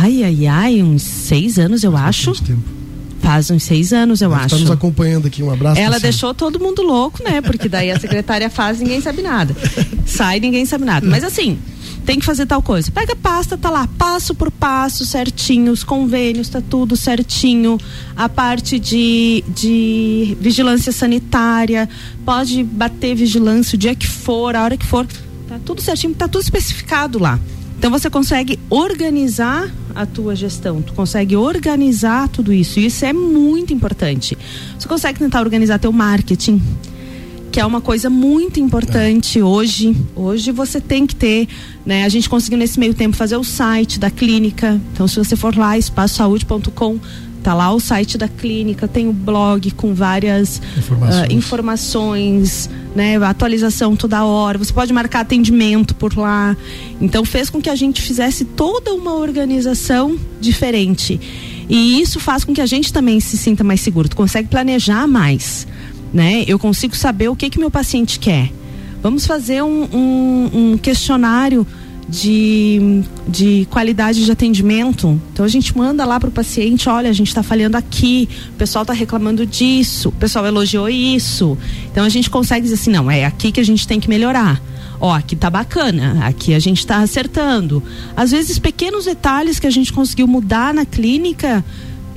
Ai, 0.00 0.22
ai, 0.22 0.46
ai, 0.46 0.82
uns 0.82 1.02
seis 1.02 1.58
anos, 1.58 1.82
eu 1.82 1.92
faz 1.92 2.04
acho. 2.04 2.32
Tempo. 2.42 2.78
Faz 3.20 3.50
uns 3.50 3.64
seis 3.64 3.92
anos, 3.92 4.20
eu 4.20 4.26
ela 4.26 4.38
tá 4.38 4.44
acho. 4.44 4.54
Está 4.54 4.68
nos 4.68 4.70
acompanhando 4.70 5.26
aqui, 5.26 5.42
um 5.42 5.50
abraço. 5.50 5.80
Ela 5.80 5.98
deixou 5.98 6.32
todo 6.32 6.60
mundo 6.60 6.82
louco, 6.82 7.22
né? 7.22 7.40
Porque 7.40 7.68
daí 7.68 7.90
a 7.90 7.98
secretária 7.98 8.48
faz 8.48 8.78
ninguém 8.78 9.00
sabe 9.00 9.22
nada. 9.22 9.56
Sai, 10.06 10.40
ninguém 10.40 10.64
sabe 10.64 10.84
nada. 10.84 11.06
Mas 11.06 11.24
assim, 11.24 11.58
tem 12.08 12.18
que 12.18 12.24
fazer 12.24 12.46
tal 12.46 12.62
coisa. 12.62 12.90
Pega 12.90 13.12
a 13.12 13.16
pasta, 13.16 13.58
tá 13.58 13.68
lá, 13.68 13.86
passo 13.98 14.34
por 14.34 14.50
passo, 14.50 15.04
certinho, 15.04 15.70
os 15.70 15.84
convênios, 15.84 16.48
tá 16.48 16.62
tudo 16.62 16.96
certinho. 16.96 17.78
A 18.16 18.30
parte 18.30 18.78
de, 18.78 19.44
de 19.46 20.34
vigilância 20.40 20.90
sanitária, 20.90 21.86
pode 22.24 22.64
bater 22.64 23.14
vigilância 23.14 23.76
o 23.76 23.78
dia 23.78 23.94
que 23.94 24.06
for, 24.06 24.56
a 24.56 24.64
hora 24.64 24.74
que 24.78 24.86
for. 24.86 25.06
Tá 25.46 25.60
tudo 25.62 25.82
certinho, 25.82 26.14
tá 26.14 26.26
tudo 26.26 26.40
especificado 26.40 27.18
lá. 27.18 27.38
Então 27.78 27.90
você 27.90 28.08
consegue 28.08 28.58
organizar 28.70 29.70
a 29.94 30.06
tua 30.06 30.34
gestão, 30.34 30.80
tu 30.80 30.94
consegue 30.94 31.36
organizar 31.36 32.26
tudo 32.30 32.54
isso. 32.54 32.80
E 32.80 32.86
isso 32.86 33.04
é 33.04 33.12
muito 33.12 33.74
importante. 33.74 34.36
Você 34.78 34.88
consegue 34.88 35.18
tentar 35.18 35.40
organizar 35.40 35.78
teu 35.78 35.92
marketing 35.92 36.62
que 37.58 37.62
é 37.62 37.66
uma 37.66 37.80
coisa 37.80 38.08
muito 38.08 38.60
importante 38.60 39.40
é. 39.40 39.42
hoje. 39.42 39.96
Hoje 40.14 40.52
você 40.52 40.80
tem 40.80 41.04
que 41.04 41.16
ter, 41.16 41.48
né? 41.84 42.04
A 42.04 42.08
gente 42.08 42.30
conseguiu 42.30 42.56
nesse 42.56 42.78
meio 42.78 42.94
tempo 42.94 43.16
fazer 43.16 43.36
o 43.36 43.42
site 43.42 43.98
da 43.98 44.12
clínica. 44.12 44.80
Então, 44.92 45.08
se 45.08 45.16
você 45.16 45.34
for 45.34 45.56
lá, 45.56 45.76
espaçosaude.com, 45.76 47.00
tá 47.42 47.54
lá 47.54 47.74
o 47.74 47.80
site 47.80 48.16
da 48.16 48.28
clínica, 48.28 48.86
tem 48.86 49.08
o 49.08 49.12
blog 49.12 49.72
com 49.72 49.92
várias 49.92 50.62
informações, 50.76 51.26
uh, 51.26 51.32
informações 51.32 52.70
né? 52.94 53.16
Atualização 53.16 53.96
toda 53.96 54.24
hora. 54.24 54.56
Você 54.56 54.72
pode 54.72 54.92
marcar 54.92 55.22
atendimento 55.22 55.96
por 55.96 56.16
lá. 56.16 56.56
Então, 57.00 57.24
fez 57.24 57.50
com 57.50 57.60
que 57.60 57.68
a 57.68 57.74
gente 57.74 58.00
fizesse 58.00 58.44
toda 58.44 58.94
uma 58.94 59.14
organização 59.14 60.16
diferente. 60.40 61.20
E 61.68 62.00
isso 62.00 62.20
faz 62.20 62.44
com 62.44 62.54
que 62.54 62.60
a 62.60 62.66
gente 62.66 62.92
também 62.92 63.18
se 63.18 63.36
sinta 63.36 63.64
mais 63.64 63.80
seguro. 63.80 64.08
Tu 64.08 64.14
consegue 64.14 64.46
planejar 64.46 65.08
mais 65.08 65.66
né? 66.12 66.44
Eu 66.46 66.58
consigo 66.58 66.96
saber 66.96 67.28
o 67.28 67.36
que 67.36 67.50
que 67.50 67.58
meu 67.58 67.70
paciente 67.70 68.18
quer. 68.18 68.50
Vamos 69.02 69.26
fazer 69.26 69.62
um, 69.62 69.84
um, 69.92 70.50
um 70.54 70.78
questionário 70.78 71.66
de, 72.08 73.02
de 73.28 73.68
qualidade 73.70 74.24
de 74.24 74.32
atendimento. 74.32 75.20
Então 75.32 75.44
a 75.44 75.48
gente 75.48 75.76
manda 75.76 76.04
lá 76.04 76.18
para 76.18 76.28
o 76.28 76.32
paciente, 76.32 76.88
olha, 76.88 77.10
a 77.10 77.12
gente 77.12 77.28
está 77.28 77.42
falhando 77.42 77.76
aqui, 77.76 78.28
o 78.50 78.54
pessoal 78.54 78.82
está 78.82 78.94
reclamando 78.94 79.44
disso, 79.44 80.08
o 80.08 80.12
pessoal 80.12 80.46
elogiou 80.46 80.88
isso. 80.88 81.56
Então 81.92 82.04
a 82.04 82.08
gente 82.08 82.30
consegue 82.30 82.62
dizer 82.62 82.74
assim, 82.74 82.90
não, 82.90 83.10
é 83.10 83.24
aqui 83.24 83.52
que 83.52 83.60
a 83.60 83.64
gente 83.64 83.86
tem 83.86 84.00
que 84.00 84.08
melhorar. 84.08 84.60
Ó, 85.00 85.12
aqui 85.12 85.36
tá 85.36 85.48
bacana, 85.48 86.26
aqui 86.26 86.54
a 86.54 86.58
gente 86.58 86.78
está 86.78 86.98
acertando. 86.98 87.82
Às 88.16 88.32
vezes 88.32 88.58
pequenos 88.58 89.04
detalhes 89.04 89.60
que 89.60 89.66
a 89.66 89.70
gente 89.70 89.92
conseguiu 89.92 90.26
mudar 90.26 90.74
na 90.74 90.84
clínica 90.84 91.64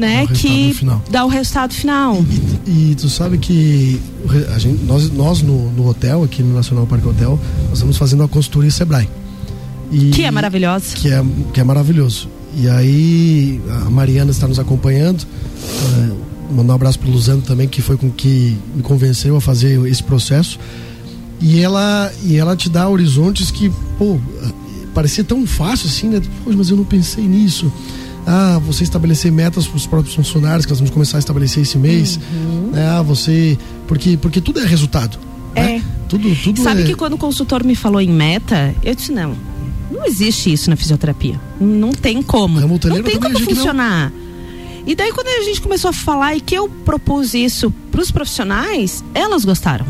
né, 0.02 0.26
que 0.26 0.76
dá 1.12 1.24
o 1.24 1.28
resultado 1.28 1.74
final. 1.76 2.26
E, 2.66 2.92
e, 2.92 2.96
tu 2.96 3.08
sabe 3.08 3.38
que 3.38 4.02
a 4.54 4.58
gente, 4.58 4.84
nós, 4.84 5.12
nós 5.12 5.44
no, 5.44 5.72
no, 5.74 5.88
hotel, 5.88 6.24
aqui 6.24 6.42
no 6.42 6.56
Nacional 6.56 6.88
Parque 6.88 7.08
Hotel, 7.08 7.40
nós 7.70 7.74
estamos 7.74 7.98
fazendo 7.98 8.24
a 8.24 8.28
consultoria 8.28 8.72
Sebrae. 8.72 9.08
E, 9.92 10.10
que 10.10 10.24
é 10.24 10.32
maravilhosa. 10.32 10.96
Que 10.96 11.12
é, 11.12 11.24
que 11.54 11.60
é 11.60 11.64
maravilhoso. 11.64 12.28
E 12.56 12.68
aí 12.68 13.62
a 13.86 13.90
Mariana 13.92 14.32
está 14.32 14.48
nos 14.48 14.58
acompanhando. 14.58 15.22
Uh, 15.22 16.54
mandar 16.56 16.74
um 16.74 16.76
abraço 16.76 16.98
para 16.98 17.10
Luzano 17.10 17.44
também, 17.44 17.68
que 17.68 17.82
foi 17.82 17.96
com 17.96 18.10
que 18.10 18.58
me 18.76 18.82
convenceu 18.82 19.36
a 19.38 19.42
fazer 19.42 19.80
esse 19.88 20.02
processo. 20.02 20.60
E 21.40 21.60
ela, 21.60 22.12
e 22.24 22.38
ela 22.38 22.56
te 22.56 22.70
dá 22.70 22.90
horizontes 22.90 23.52
que, 23.52 23.72
pô, 24.00 24.18
parecia 24.96 25.24
tão 25.24 25.46
fácil 25.46 25.88
assim, 25.88 26.10
né? 26.10 26.22
Mas 26.46 26.70
eu 26.70 26.78
não 26.78 26.84
pensei 26.84 27.28
nisso 27.28 27.72
ah, 28.26 28.60
você 28.66 28.84
estabelecer 28.84 29.32
metas 29.32 29.68
para 29.68 29.78
os 29.78 29.88
próprios 29.88 30.16
funcionários, 30.16 30.66
que 30.66 30.72
nós 30.72 30.80
vamos 30.80 30.94
começar 30.94 31.18
a 31.18 31.20
estabelecer 31.20 31.64
esse 31.64 31.78
mês. 31.78 32.18
Uhum. 32.18 32.72
Né? 32.72 32.88
Ah, 32.88 33.02
você. 33.02 33.58
Porque, 33.88 34.18
porque 34.18 34.42
tudo 34.42 34.60
é 34.60 34.66
resultado. 34.66 35.18
Né? 35.56 35.78
É. 35.78 35.82
Tudo, 36.08 36.36
tudo 36.36 36.62
Sabe 36.62 36.82
é... 36.82 36.86
que 36.86 36.96
quando 36.96 37.14
o 37.14 37.18
consultor 37.18 37.64
me 37.64 37.76
falou 37.76 38.02
em 38.02 38.10
meta, 38.10 38.76
eu 38.84 38.94
disse, 38.94 39.14
não, 39.14 39.36
não 39.90 40.06
existe 40.06 40.52
isso 40.52 40.70
na 40.70 40.76
fisioterapia. 40.76 41.40
Não 41.60 41.92
tem 41.92 42.22
como. 42.22 42.60
Não 42.60 42.78
tem 42.78 43.20
como 43.20 43.40
funcionar. 43.40 44.12
E 44.86 44.96
daí 44.96 45.12
quando 45.12 45.28
a 45.28 45.44
gente 45.44 45.62
começou 45.62 45.90
a 45.90 45.94
falar 45.94 46.36
e 46.36 46.42
que 46.42 46.56
eu 46.56 46.68
propus 46.68 47.34
isso 47.34 47.72
para 47.92 48.02
os 48.02 48.12
profissionais, 48.12 49.04
elas 49.14 49.46
gostaram. 49.46 49.86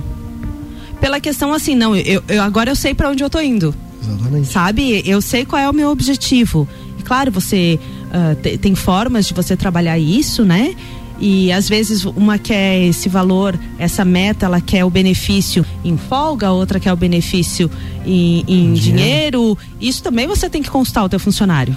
Pela 1.00 1.20
questão 1.20 1.54
assim, 1.54 1.76
não, 1.76 1.96
eu, 1.96 2.22
eu 2.28 2.44
agora 2.44 2.70
eu 2.70 2.76
sei 2.76 2.94
para 2.94 3.10
onde 3.10 3.24
eu 3.24 3.30
tô 3.30 3.40
indo. 3.40 3.74
Exatamente. 4.04 4.48
Sabe? 4.48 5.02
Eu 5.06 5.22
sei 5.22 5.46
qual 5.46 5.62
é 5.62 5.70
o 5.70 5.74
meu 5.74 5.90
objetivo. 5.90 6.68
E 7.00 7.04
claro, 7.04 7.32
você 7.32 7.80
uh, 8.12 8.36
te, 8.36 8.58
tem 8.58 8.76
formas 8.76 9.26
de 9.26 9.34
você 9.34 9.56
trabalhar 9.56 9.98
isso, 9.98 10.46
né? 10.46 10.76
E 11.20 11.52
às 11.52 11.70
vezes 11.70 12.04
uma 12.04 12.40
quer 12.40 12.82
esse 12.82 13.08
valor, 13.08 13.58
essa 13.78 14.04
meta, 14.04 14.48
ela 14.48 14.60
quer 14.60 14.84
o 14.84 14.90
benefício 14.90 15.64
em 15.84 15.96
folga, 15.96 16.52
outra 16.52 16.80
quer 16.80 16.92
o 16.92 16.96
benefício 16.96 17.70
em, 18.06 18.40
em 18.48 18.74
dinheiro. 18.74 18.78
dinheiro. 18.80 19.58
Isso 19.80 20.02
também 20.02 20.28
você 20.28 20.50
tem 20.50 20.64
que 20.64 20.70
consultar 20.70 21.04
o 21.04 21.10
teu 21.10 21.20
funcionário. 21.20 21.76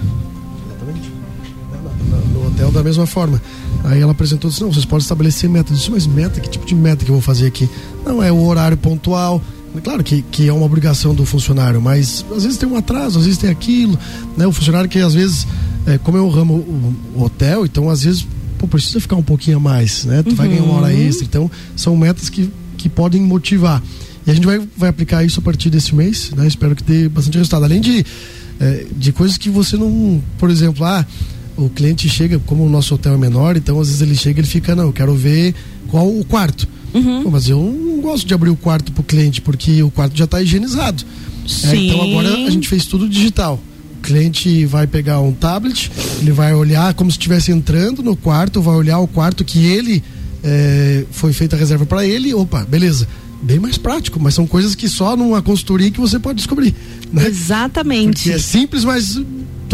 Exatamente. 0.66 1.12
No 2.32 2.46
hotel 2.46 2.70
da 2.70 2.82
mesma 2.82 3.06
forma. 3.06 3.40
Aí 3.84 4.00
ela 4.00 4.12
apresentou 4.12 4.48
disse, 4.48 4.62
não, 4.62 4.72
vocês 4.72 4.86
podem 4.86 5.02
estabelecer 5.02 5.50
metas. 5.50 5.72
Eu 5.72 5.76
disse, 5.76 5.90
mas 5.90 6.06
meta, 6.06 6.40
que 6.40 6.48
tipo 6.48 6.64
de 6.64 6.74
meta 6.74 7.04
que 7.04 7.10
eu 7.10 7.14
vou 7.14 7.22
fazer 7.22 7.46
aqui? 7.46 7.68
Não, 8.02 8.22
é 8.22 8.32
o 8.32 8.46
horário 8.46 8.78
pontual, 8.78 9.42
Claro 9.82 10.04
que, 10.04 10.22
que 10.22 10.48
é 10.48 10.52
uma 10.52 10.64
obrigação 10.64 11.14
do 11.14 11.26
funcionário, 11.26 11.82
mas 11.82 12.24
às 12.30 12.44
vezes 12.44 12.58
tem 12.58 12.68
um 12.68 12.76
atraso, 12.76 13.18
às 13.18 13.24
vezes 13.24 13.38
tem 13.38 13.50
aquilo, 13.50 13.98
né? 14.36 14.46
O 14.46 14.52
funcionário 14.52 14.88
que 14.88 15.00
às 15.00 15.14
vezes, 15.14 15.48
é, 15.86 15.98
como 15.98 16.16
eu 16.16 16.28
ramo 16.28 16.54
o, 16.54 16.94
o, 17.16 17.22
hotel, 17.24 17.64
então 17.64 17.90
às 17.90 18.04
vezes 18.04 18.26
pô, 18.58 18.66
precisa 18.66 19.00
ficar 19.00 19.16
um 19.16 19.22
pouquinho 19.22 19.58
a 19.58 19.60
mais, 19.60 20.04
né? 20.04 20.22
Tu 20.22 20.30
uhum. 20.30 20.34
vai 20.34 20.48
ganhar 20.48 20.62
uma 20.62 20.74
hora 20.74 20.92
uhum. 20.92 21.06
extra, 21.06 21.24
então 21.24 21.50
são 21.76 21.96
metas 21.96 22.28
que, 22.28 22.50
que 22.76 22.88
podem 22.88 23.20
motivar. 23.20 23.82
E 24.26 24.30
a 24.30 24.34
gente 24.34 24.46
vai, 24.46 24.60
vai 24.76 24.88
aplicar 24.88 25.24
isso 25.24 25.40
a 25.40 25.42
partir 25.42 25.68
desse 25.68 25.94
mês, 25.94 26.30
né? 26.30 26.46
Espero 26.46 26.74
que 26.74 26.82
dê 26.82 27.08
bastante 27.08 27.36
resultado. 27.36 27.64
Além 27.64 27.80
de, 27.80 28.04
é, 28.58 28.86
de 28.96 29.12
coisas 29.12 29.36
que 29.36 29.50
você 29.50 29.76
não, 29.76 30.22
por 30.38 30.50
exemplo, 30.50 30.84
ah, 30.84 31.06
o 31.56 31.68
cliente 31.68 32.08
chega, 32.08 32.38
como 32.40 32.64
o 32.64 32.68
nosso 32.68 32.94
hotel 32.94 33.14
é 33.14 33.18
menor, 33.18 33.56
então 33.56 33.78
às 33.78 33.88
vezes 33.88 34.02
ele 34.02 34.16
chega 34.16 34.38
e 34.38 34.40
ele 34.40 34.48
fica, 34.48 34.74
não, 34.74 34.84
eu 34.84 34.92
quero 34.92 35.14
ver 35.14 35.54
qual 35.88 36.08
o 36.08 36.24
quarto. 36.24 36.66
Uhum. 36.94 37.24
Pô, 37.24 37.30
mas 37.30 37.48
eu 37.48 37.58
não 37.58 38.00
gosto 38.00 38.26
de 38.26 38.32
abrir 38.32 38.50
o 38.50 38.56
quarto 38.56 38.92
pro 38.92 39.02
cliente, 39.02 39.40
porque 39.40 39.82
o 39.82 39.90
quarto 39.90 40.16
já 40.16 40.24
está 40.24 40.40
higienizado. 40.40 41.04
É, 41.64 41.76
então 41.76 42.00
agora 42.00 42.46
a 42.46 42.50
gente 42.50 42.68
fez 42.68 42.86
tudo 42.86 43.08
digital. 43.08 43.60
O 44.04 44.06
cliente 44.06 44.66
vai 44.66 44.86
pegar 44.86 45.18
um 45.20 45.32
tablet, 45.32 45.90
ele 46.20 46.30
vai 46.30 46.54
olhar 46.54 46.92
como 46.92 47.10
se 47.10 47.16
estivesse 47.16 47.50
entrando 47.50 48.02
no 48.02 48.14
quarto, 48.14 48.60
vai 48.60 48.76
olhar 48.76 48.98
o 48.98 49.08
quarto 49.08 49.42
que 49.42 49.64
ele 49.64 50.04
é, 50.42 51.06
foi 51.10 51.32
feita 51.32 51.56
a 51.56 51.58
reserva 51.58 51.86
para 51.86 52.04
ele. 52.04 52.34
Opa, 52.34 52.66
beleza 52.66 53.08
bem 53.40 53.58
mais 53.58 53.76
prático, 53.76 54.18
mas 54.18 54.34
são 54.34 54.46
coisas 54.46 54.74
que 54.74 54.88
só 54.88 55.16
numa 55.16 55.42
consultoria 55.42 55.90
que 55.90 56.00
você 56.00 56.18
pode 56.18 56.36
descobrir. 56.36 56.74
Né? 57.12 57.26
Exatamente. 57.26 58.24
Porque 58.24 58.32
é 58.32 58.38
simples, 58.38 58.84
mas 58.84 59.20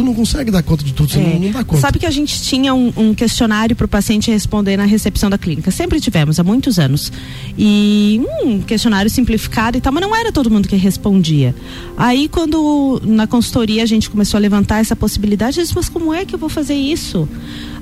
tu 0.01 0.05
não 0.05 0.15
consegue 0.15 0.51
dar 0.51 0.63
conta 0.63 0.83
de 0.83 0.93
tudo, 0.93 1.11
você 1.13 1.19
é. 1.19 1.23
não, 1.23 1.39
não, 1.39 1.51
dá 1.51 1.65
conta. 1.65 1.81
Sabe 1.81 1.99
que 1.99 2.07
a 2.07 2.11
gente 2.11 2.43
tinha 2.43 2.75
um, 2.75 2.93
um 2.97 3.15
questionário 3.15 3.77
para 3.77 3.85
o 3.85 3.89
paciente 3.89 4.31
responder 4.31 4.77
na 4.77 4.85
recepção 4.85 5.29
da 5.29 5.37
clínica. 5.37 5.71
Sempre 5.71 6.01
tivemos, 6.01 6.41
há 6.41 6.45
muitos 6.45 6.79
anos. 6.79 7.13
E 7.57 8.21
um 8.43 8.61
questionário 8.61 9.11
simplificado 9.11 9.77
e 9.77 9.81
tal, 9.81 9.93
mas 9.93 10.03
não 10.03 10.17
era 10.17 10.33
todo 10.33 10.51
mundo 10.51 10.69
que 10.69 10.77
respondia. 10.77 11.55
Aí, 11.97 12.29
quando 12.29 13.01
na 13.05 13.27
consultoria 13.27 13.83
a 13.83 13.87
gente 13.87 14.09
começou 14.09 14.39
a 14.39 14.41
levantar 14.41 14.81
essa 14.81 14.97
possibilidade, 14.97 15.59
eu 15.59 15.63
disse, 15.63 15.77
mas 15.77 15.89
como 15.89 16.15
é 16.15 16.25
que 16.25 16.35
eu 16.35 16.39
vou 16.39 16.49
fazer 16.49 16.75
isso? 16.75 17.29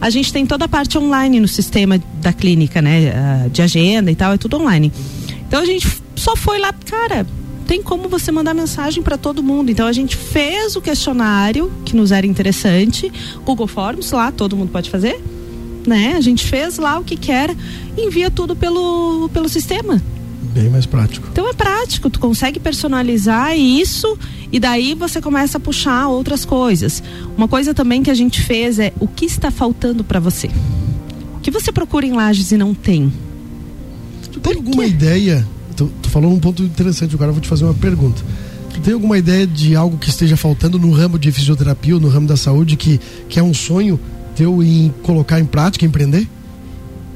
A 0.00 0.10
gente 0.10 0.32
tem 0.32 0.44
toda 0.44 0.64
a 0.64 0.68
parte 0.68 0.98
online 0.98 1.38
no 1.40 1.48
sistema 1.48 2.00
da 2.20 2.32
clínica, 2.32 2.82
né? 2.82 3.12
Ah, 3.14 3.48
de 3.48 3.62
agenda 3.62 4.10
e 4.10 4.16
tal, 4.16 4.32
é 4.32 4.38
tudo 4.38 4.56
online. 4.56 4.92
Então 5.46 5.60
a 5.60 5.64
gente 5.64 5.88
só 6.16 6.36
foi 6.36 6.58
lá, 6.58 6.72
cara, 6.72 7.26
tem 7.68 7.82
como 7.82 8.08
você 8.08 8.32
mandar 8.32 8.54
mensagem 8.54 9.02
para 9.02 9.18
todo 9.18 9.42
mundo. 9.42 9.70
Então 9.70 9.86
a 9.86 9.92
gente 9.92 10.16
fez 10.16 10.74
o 10.74 10.80
questionário 10.80 11.70
que 11.84 11.94
nos 11.94 12.10
era 12.10 12.26
interessante, 12.26 13.12
Google 13.44 13.66
Forms 13.66 14.10
lá, 14.10 14.32
todo 14.32 14.56
mundo 14.56 14.70
pode 14.72 14.88
fazer, 14.88 15.22
né? 15.86 16.14
A 16.16 16.20
gente 16.22 16.46
fez 16.46 16.78
lá 16.78 16.98
o 16.98 17.04
que 17.04 17.14
quer, 17.14 17.54
envia 17.96 18.30
tudo 18.30 18.56
pelo 18.56 19.28
pelo 19.34 19.50
sistema. 19.50 20.02
Bem 20.54 20.70
mais 20.70 20.86
prático. 20.86 21.28
Então 21.30 21.46
é 21.46 21.52
prático, 21.52 22.08
tu 22.08 22.18
consegue 22.18 22.58
personalizar 22.58 23.54
isso 23.54 24.18
e 24.50 24.58
daí 24.58 24.94
você 24.94 25.20
começa 25.20 25.58
a 25.58 25.60
puxar 25.60 26.08
outras 26.08 26.46
coisas. 26.46 27.02
Uma 27.36 27.46
coisa 27.46 27.74
também 27.74 28.02
que 28.02 28.10
a 28.10 28.14
gente 28.14 28.40
fez 28.40 28.78
é 28.78 28.94
o 28.98 29.06
que 29.06 29.26
está 29.26 29.50
faltando 29.50 30.02
para 30.02 30.18
você. 30.18 30.48
O 31.36 31.40
que 31.40 31.50
você 31.50 31.70
procura 31.70 32.06
em 32.06 32.12
lajes 32.12 32.50
e 32.50 32.56
não 32.56 32.72
tem? 32.72 33.12
Tu 34.32 34.40
tem 34.40 34.54
alguma 34.54 34.86
ideia 34.86 35.46
tu, 35.78 35.90
tu 36.02 36.10
falou 36.10 36.32
um 36.32 36.40
ponto 36.40 36.62
interessante, 36.62 37.14
agora 37.14 37.30
eu 37.30 37.34
vou 37.34 37.40
te 37.40 37.48
fazer 37.48 37.64
uma 37.64 37.74
pergunta. 37.74 38.20
Tu 38.74 38.80
tem 38.80 38.94
alguma 38.94 39.16
ideia 39.16 39.46
de 39.46 39.76
algo 39.76 39.96
que 39.96 40.10
esteja 40.10 40.36
faltando 40.36 40.78
no 40.78 40.90
ramo 40.90 41.18
de 41.18 41.30
fisioterapia 41.30 41.94
ou 41.94 42.00
no 42.00 42.08
ramo 42.08 42.26
da 42.26 42.36
saúde 42.36 42.76
que, 42.76 43.00
que 43.28 43.38
é 43.38 43.42
um 43.42 43.54
sonho 43.54 43.98
teu 44.34 44.62
em 44.62 44.92
colocar 45.02 45.38
em 45.38 45.44
prática, 45.44 45.86
empreender? 45.86 46.26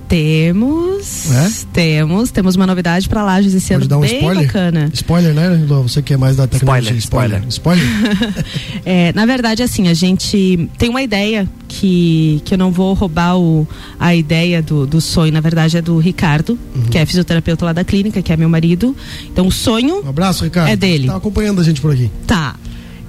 Temos, 0.08 1.30
é? 1.32 1.50
temos, 1.72 2.30
temos 2.30 2.54
uma 2.54 2.66
novidade 2.66 3.08
para 3.08 3.24
Lages 3.24 3.54
esse 3.54 3.68
Pode 3.68 3.80
ano 3.80 3.88
dar 3.88 3.98
um 3.98 4.00
bem 4.02 4.16
spoiler? 4.16 4.46
bacana. 4.46 4.90
Spoiler, 4.92 5.34
né, 5.34 5.64
Você 5.82 6.02
que 6.02 6.12
é 6.12 6.16
mais 6.18 6.36
da 6.36 6.46
tecnologia. 6.46 6.92
Spoiler, 6.98 7.42
spoiler. 7.48 7.86
Spoiler? 7.88 8.44
é, 8.84 9.12
na 9.14 9.24
verdade, 9.24 9.62
assim, 9.62 9.88
a 9.88 9.94
gente 9.94 10.68
tem 10.76 10.90
uma 10.90 11.02
ideia 11.02 11.48
que, 11.72 12.42
que 12.44 12.52
eu 12.52 12.58
não 12.58 12.70
vou 12.70 12.92
roubar 12.92 13.38
o, 13.38 13.66
a 13.98 14.14
ideia 14.14 14.60
do, 14.60 14.86
do 14.86 15.00
sonho, 15.00 15.32
na 15.32 15.40
verdade 15.40 15.78
é 15.78 15.82
do 15.82 15.98
Ricardo, 15.98 16.58
uhum. 16.74 16.82
que 16.90 16.98
é 16.98 17.06
fisioterapeuta 17.06 17.64
lá 17.64 17.72
da 17.72 17.82
clínica, 17.82 18.20
que 18.20 18.30
é 18.30 18.36
meu 18.36 18.48
marido. 18.48 18.94
Então 19.24 19.46
o 19.46 19.50
sonho 19.50 20.04
um 20.04 20.08
abraço, 20.08 20.44
Ricardo. 20.44 20.68
é 20.68 20.76
dele. 20.76 21.06
Tá 21.06 21.16
acompanhando 21.16 21.62
a 21.62 21.64
gente 21.64 21.80
por 21.80 21.92
aqui. 21.92 22.10
Tá. 22.26 22.56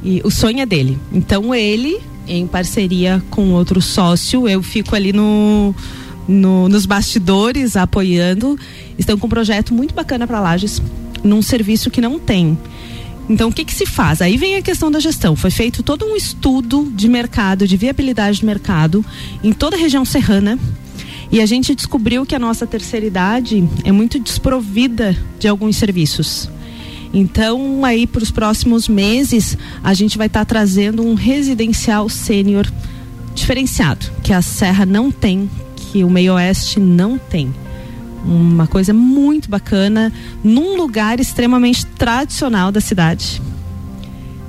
E 0.02 0.22
o 0.24 0.32
sonho 0.32 0.62
é 0.62 0.66
dele. 0.66 0.98
Então 1.12 1.54
ele, 1.54 2.00
em 2.26 2.48
parceria 2.48 3.22
com 3.30 3.52
outro 3.52 3.82
sócio, 3.82 4.48
eu 4.48 4.64
fico 4.64 4.96
ali 4.96 5.12
no 5.12 5.76
no, 6.26 6.70
nos 6.70 6.86
bastidores 6.86 7.76
apoiando, 7.76 8.58
estão 8.98 9.18
com 9.18 9.28
um 9.28 9.30
projeto 9.30 9.74
muito 9.74 9.94
bacana 9.94 10.26
para 10.26 10.40
Lages, 10.40 10.82
num 11.22 11.42
serviço 11.42 11.92
que 11.92 12.00
não 12.00 12.18
tem. 12.18 12.58
Então, 13.30 13.50
o 13.50 13.54
que, 13.54 13.64
que 13.64 13.74
se 13.74 13.86
faz? 13.86 14.22
Aí 14.22 14.38
vem 14.38 14.58
a 14.58 14.62
questão 14.62 14.92
da 14.92 15.00
gestão. 15.00 15.36
Foi 15.36 15.50
feito 15.50 15.82
todo 15.82 16.06
um 16.06 16.16
estudo 16.16 16.92
de 16.94 17.08
mercado, 17.08 17.68
de 17.68 17.78
viabilidade 17.78 18.40
de 18.40 18.46
mercado, 18.46 19.04
em 19.44 19.54
toda 19.54 19.76
a 19.76 19.80
região 19.80 20.04
serrana. 20.04 20.60
E 21.32 21.42
a 21.42 21.46
gente 21.46 21.74
descobriu 21.74 22.26
que 22.26 22.36
a 22.36 22.40
nossa 22.40 22.68
terceira 22.68 23.06
idade 23.06 23.68
é 23.84 23.92
muito 23.92 24.20
desprovida 24.20 25.18
de 25.40 25.48
alguns 25.48 25.78
serviços. 25.78 26.50
Então, 27.14 27.86
aí 27.86 28.06
para 28.06 28.24
os 28.24 28.32
próximos 28.32 28.88
meses, 28.88 29.58
a 29.84 29.94
gente 29.94 30.18
vai 30.18 30.28
estar 30.28 30.42
tá 30.42 30.46
trazendo 30.46 31.04
um 31.04 31.14
residencial 31.14 32.10
sênior 32.10 32.72
diferenciado, 33.34 34.06
que 34.24 34.34
a 34.34 34.42
Serra 34.42 34.86
não 34.86 35.12
tem, 35.12 35.50
que 35.76 36.04
o 36.04 36.10
Meio 36.10 36.34
Oeste 36.34 36.80
não 36.80 37.18
tem. 37.18 37.54
Uma 38.26 38.68
coisa 38.68 38.94
muito 38.94 39.50
bacana, 39.50 40.12
num 40.44 40.78
lugar 40.78 41.20
extremamente 41.20 41.86
tradicional 41.86 42.72
da 42.72 42.80
cidade. 42.80 43.42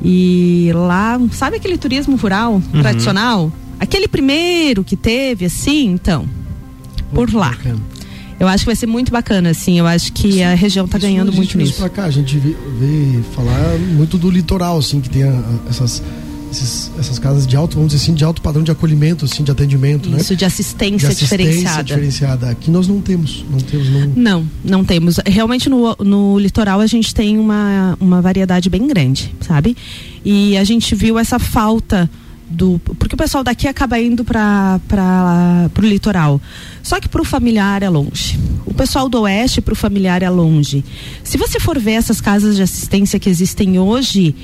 E 0.02 0.70
lá, 0.74 1.20
sabe 1.32 1.56
aquele 1.56 1.78
turismo 1.78 2.16
rural 2.16 2.54
uhum. 2.54 2.80
tradicional? 2.80 3.52
Aquele 3.80 4.06
primeiro 4.06 4.84
que 4.84 4.96
teve, 4.96 5.46
assim, 5.46 5.86
então, 5.86 6.28
por 7.12 7.32
lá. 7.32 7.50
Bacana. 7.50 7.94
Eu 8.38 8.48
acho 8.48 8.64
que 8.64 8.66
vai 8.66 8.76
ser 8.76 8.86
muito 8.86 9.10
bacana, 9.12 9.50
assim. 9.50 9.78
Eu 9.78 9.86
acho 9.86 10.12
que 10.12 10.42
a 10.42 10.54
região 10.54 10.86
está 10.86 10.98
ganhando 10.98 11.32
muito 11.32 11.56
nisso. 11.56 11.74
Pra 11.74 11.88
cá, 11.88 12.04
a 12.04 12.10
gente 12.10 12.36
vê, 12.36 12.54
vê, 12.78 13.22
falar 13.34 13.78
muito 13.78 14.18
do 14.18 14.30
litoral, 14.30 14.78
assim, 14.78 15.00
que 15.00 15.08
tem 15.08 15.22
a, 15.22 15.42
essas 15.70 16.02
esses, 16.54 16.90
essas 16.98 17.18
casas 17.18 17.46
de 17.46 17.56
alto, 17.56 17.74
vamos 17.76 17.92
dizer 17.92 18.02
assim, 18.02 18.14
de 18.14 18.24
alto 18.24 18.40
padrão 18.40 18.62
de 18.62 18.70
acolhimento, 18.70 19.24
assim, 19.24 19.42
de 19.42 19.50
atendimento, 19.50 20.06
Isso, 20.06 20.10
né? 20.10 20.20
Isso, 20.20 20.36
de 20.36 20.44
assistência, 20.44 20.98
de 20.98 21.06
assistência 21.06 21.36
diferenciada. 21.36 21.84
diferenciada. 21.84 22.50
Aqui 22.50 22.70
nós 22.70 22.86
não 22.88 23.00
temos, 23.00 23.44
não 23.50 23.58
temos. 23.58 23.88
Não, 23.88 24.12
não, 24.14 24.48
não 24.64 24.84
temos. 24.84 25.18
Realmente 25.26 25.68
no, 25.68 25.96
no 26.00 26.38
litoral 26.38 26.80
a 26.80 26.86
gente 26.86 27.14
tem 27.14 27.38
uma, 27.38 27.96
uma 28.00 28.22
variedade 28.22 28.70
bem 28.70 28.86
grande, 28.86 29.34
sabe? 29.40 29.76
E 30.24 30.56
a 30.56 30.64
gente 30.64 30.94
viu 30.94 31.18
essa 31.18 31.38
falta 31.38 32.08
do 32.48 32.78
porque 32.98 33.14
o 33.14 33.18
pessoal 33.18 33.42
daqui 33.42 33.66
acaba 33.66 33.98
indo 33.98 34.24
para 34.24 34.80
para 34.86 35.70
o 35.78 35.86
litoral. 35.86 36.40
Só 36.82 37.00
que 37.00 37.08
para 37.08 37.22
o 37.22 37.24
familiar 37.24 37.82
é 37.82 37.88
longe. 37.88 38.38
O 38.66 38.74
pessoal 38.74 39.08
do 39.08 39.22
oeste 39.22 39.60
para 39.60 39.72
o 39.72 39.76
familiar 39.76 40.22
é 40.22 40.30
longe. 40.30 40.84
Se 41.22 41.36
você 41.36 41.58
for 41.58 41.78
ver 41.78 41.92
essas 41.92 42.20
casas 42.20 42.56
de 42.56 42.62
assistência 42.62 43.18
que 43.18 43.30
existem 43.30 43.78
hoje, 43.78 44.34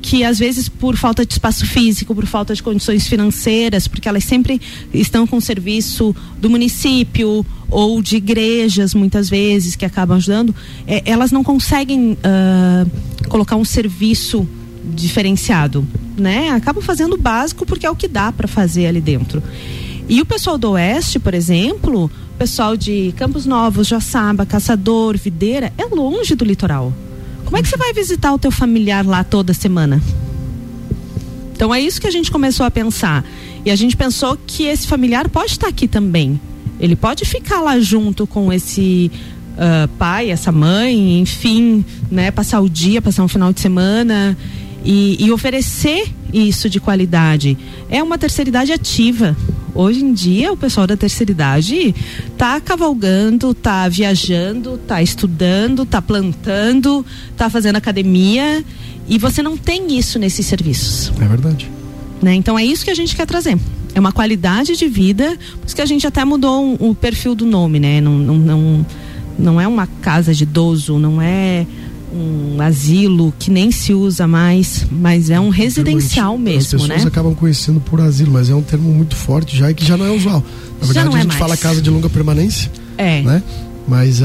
que 0.00 0.24
às 0.24 0.38
vezes 0.38 0.68
por 0.68 0.96
falta 0.96 1.24
de 1.26 1.32
espaço 1.32 1.66
físico, 1.66 2.14
por 2.14 2.26
falta 2.26 2.54
de 2.54 2.62
condições 2.62 3.06
financeiras, 3.06 3.88
porque 3.88 4.08
elas 4.08 4.24
sempre 4.24 4.60
estão 4.92 5.26
com 5.26 5.40
serviço 5.40 6.14
do 6.40 6.48
município 6.48 7.44
ou 7.70 8.00
de 8.00 8.16
igrejas, 8.16 8.94
muitas 8.94 9.28
vezes, 9.28 9.76
que 9.76 9.84
acabam 9.84 10.16
ajudando, 10.16 10.54
é, 10.86 11.02
elas 11.04 11.30
não 11.30 11.44
conseguem 11.44 12.12
uh, 12.12 13.28
colocar 13.28 13.56
um 13.56 13.64
serviço 13.64 14.48
diferenciado, 14.94 15.86
né? 16.18 16.50
Acabam 16.50 16.82
fazendo 16.82 17.14
o 17.14 17.18
básico 17.18 17.64
porque 17.64 17.86
é 17.86 17.90
o 17.90 17.96
que 17.96 18.08
dá 18.08 18.30
para 18.32 18.48
fazer 18.48 18.86
ali 18.86 19.00
dentro. 19.00 19.42
E 20.08 20.20
o 20.20 20.26
pessoal 20.26 20.56
do 20.56 20.70
Oeste, 20.70 21.18
por 21.18 21.34
exemplo, 21.34 22.04
o 22.06 22.38
pessoal 22.38 22.76
de 22.76 23.12
Campos 23.16 23.44
Novos, 23.44 23.88
Joaçaba, 23.88 24.46
Caçador, 24.46 25.18
Videira, 25.18 25.72
é 25.76 25.84
longe 25.84 26.34
do 26.34 26.44
litoral. 26.44 26.92
Como 27.44 27.56
é 27.56 27.62
que 27.62 27.68
você 27.68 27.76
vai 27.76 27.92
visitar 27.92 28.32
o 28.32 28.38
teu 28.38 28.50
familiar 28.50 29.04
lá 29.06 29.22
toda 29.22 29.52
semana? 29.52 30.02
Então 31.52 31.74
é 31.74 31.80
isso 31.80 32.00
que 32.00 32.06
a 32.06 32.10
gente 32.10 32.30
começou 32.30 32.64
a 32.64 32.70
pensar. 32.70 33.24
E 33.64 33.70
a 33.70 33.76
gente 33.76 33.96
pensou 33.96 34.38
que 34.46 34.64
esse 34.64 34.86
familiar 34.86 35.28
pode 35.28 35.52
estar 35.52 35.68
aqui 35.68 35.88
também. 35.88 36.40
Ele 36.80 36.94
pode 36.94 37.24
ficar 37.24 37.60
lá 37.60 37.78
junto 37.80 38.26
com 38.26 38.52
esse 38.52 39.10
uh, 39.54 39.88
pai, 39.98 40.30
essa 40.30 40.52
mãe, 40.52 41.20
enfim, 41.20 41.84
né? 42.10 42.30
Passar 42.30 42.60
o 42.60 42.68
dia, 42.68 43.02
passar 43.02 43.24
um 43.24 43.28
final 43.28 43.52
de 43.52 43.60
semana 43.60 44.36
e, 44.88 45.22
e 45.22 45.30
oferecer 45.30 46.10
isso 46.32 46.70
de 46.70 46.80
qualidade. 46.80 47.58
É 47.90 48.02
uma 48.02 48.16
terceira 48.16 48.48
idade 48.48 48.72
ativa. 48.72 49.36
Hoje 49.74 50.02
em 50.02 50.14
dia, 50.14 50.50
o 50.50 50.56
pessoal 50.56 50.86
da 50.86 50.96
terceira 50.96 51.30
idade 51.30 51.94
está 52.32 52.58
cavalgando, 52.58 53.50
está 53.50 53.86
viajando, 53.86 54.76
está 54.76 55.02
estudando, 55.02 55.82
está 55.82 56.00
plantando, 56.00 57.04
está 57.30 57.50
fazendo 57.50 57.76
academia 57.76 58.64
e 59.06 59.18
você 59.18 59.42
não 59.42 59.58
tem 59.58 59.98
isso 59.98 60.18
nesses 60.18 60.46
serviços. 60.46 61.12
É 61.20 61.26
verdade. 61.26 61.70
Né? 62.22 62.34
Então 62.34 62.58
é 62.58 62.64
isso 62.64 62.82
que 62.82 62.90
a 62.90 62.94
gente 62.94 63.14
quer 63.14 63.26
trazer. 63.26 63.58
É 63.94 64.00
uma 64.00 64.10
qualidade 64.10 64.74
de 64.74 64.88
vida, 64.88 65.36
por 65.60 65.66
isso 65.66 65.76
que 65.76 65.82
a 65.82 65.86
gente 65.86 66.06
até 66.06 66.24
mudou 66.24 66.64
um, 66.64 66.76
o 66.88 66.94
perfil 66.94 67.34
do 67.34 67.44
nome, 67.44 67.78
né? 67.78 68.00
Não, 68.00 68.18
não, 68.18 68.38
não, 68.38 68.86
não 69.38 69.60
é 69.60 69.68
uma 69.68 69.86
casa 69.86 70.32
de 70.32 70.44
idoso, 70.44 70.98
não 70.98 71.20
é 71.20 71.66
um 72.12 72.60
asilo 72.60 73.32
que 73.38 73.50
nem 73.50 73.70
se 73.70 73.92
usa 73.92 74.26
mais, 74.26 74.86
mas 74.90 75.30
é 75.30 75.38
um 75.38 75.48
residencial 75.48 76.38
mesmo, 76.38 76.76
As 76.76 76.82
pessoas 76.82 77.02
né? 77.02 77.08
acabam 77.08 77.34
conhecendo 77.34 77.80
por 77.80 78.00
asilo, 78.00 78.32
mas 78.32 78.48
é 78.50 78.54
um 78.54 78.62
termo 78.62 78.92
muito 78.92 79.16
forte 79.16 79.56
já 79.56 79.70
e 79.70 79.74
que 79.74 79.84
já 79.84 79.96
não 79.96 80.06
é 80.06 80.10
usual. 80.10 80.42
Na 80.80 80.86
verdade, 80.86 81.08
é 81.08 81.10
a 81.10 81.16
gente 81.16 81.28
mais. 81.28 81.38
fala 81.38 81.56
casa 81.56 81.82
de 81.82 81.90
longa 81.90 82.08
permanência, 82.08 82.70
é. 82.96 83.22
né? 83.22 83.42
Mas 83.86 84.20
uh, 84.20 84.24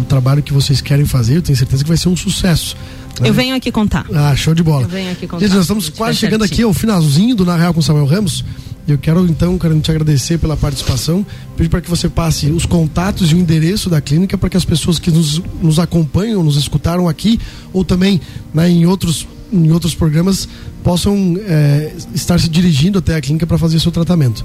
o 0.00 0.04
trabalho 0.04 0.42
que 0.42 0.52
vocês 0.52 0.80
querem 0.82 1.06
fazer, 1.06 1.36
eu 1.36 1.42
tenho 1.42 1.56
certeza 1.56 1.82
que 1.82 1.88
vai 1.88 1.96
ser 1.96 2.10
um 2.10 2.16
sucesso. 2.16 2.76
Né? 3.20 3.28
Eu 3.28 3.34
venho 3.34 3.54
aqui 3.54 3.70
contar. 3.70 4.06
Ah, 4.14 4.34
show 4.36 4.54
de 4.54 4.62
bola. 4.62 4.82
Eu 4.82 4.88
venho 4.88 5.10
aqui 5.10 5.26
contar. 5.26 5.44
Gente, 5.44 5.54
nós 5.54 5.62
estamos 5.62 5.88
quase 5.88 6.18
chegando 6.18 6.44
aqui 6.44 6.62
ao 6.62 6.72
finalzinho 6.72 7.34
do 7.34 7.44
Na 7.44 7.56
Real 7.56 7.74
com 7.74 7.82
Samuel 7.82 8.06
Ramos. 8.06 8.44
Eu 8.86 8.96
quero 8.96 9.26
então, 9.26 9.58
quero 9.58 9.78
te 9.80 9.90
agradecer 9.90 10.38
pela 10.38 10.56
participação, 10.56 11.24
pedir 11.56 11.68
para 11.68 11.82
que 11.82 11.90
você 11.90 12.08
passe 12.08 12.46
os 12.46 12.64
contatos 12.64 13.30
e 13.30 13.34
o 13.34 13.38
endereço 13.38 13.90
da 13.90 14.00
clínica 14.00 14.38
para 14.38 14.48
que 14.48 14.56
as 14.56 14.64
pessoas 14.64 14.98
que 14.98 15.10
nos, 15.10 15.42
nos 15.62 15.78
acompanham, 15.78 16.42
nos 16.42 16.56
escutaram 16.56 17.06
aqui 17.06 17.38
ou 17.70 17.84
também 17.84 18.18
né, 18.54 18.70
em 18.70 18.86
outros 18.86 19.26
em 19.52 19.70
outros 19.70 19.94
programas 19.94 20.48
possam 20.82 21.36
é, 21.46 21.92
estar 22.14 22.38
se 22.38 22.48
dirigindo 22.48 22.98
até 22.98 23.16
a 23.16 23.20
clínica 23.20 23.46
para 23.46 23.58
fazer 23.58 23.80
seu 23.80 23.92
tratamento. 23.92 24.44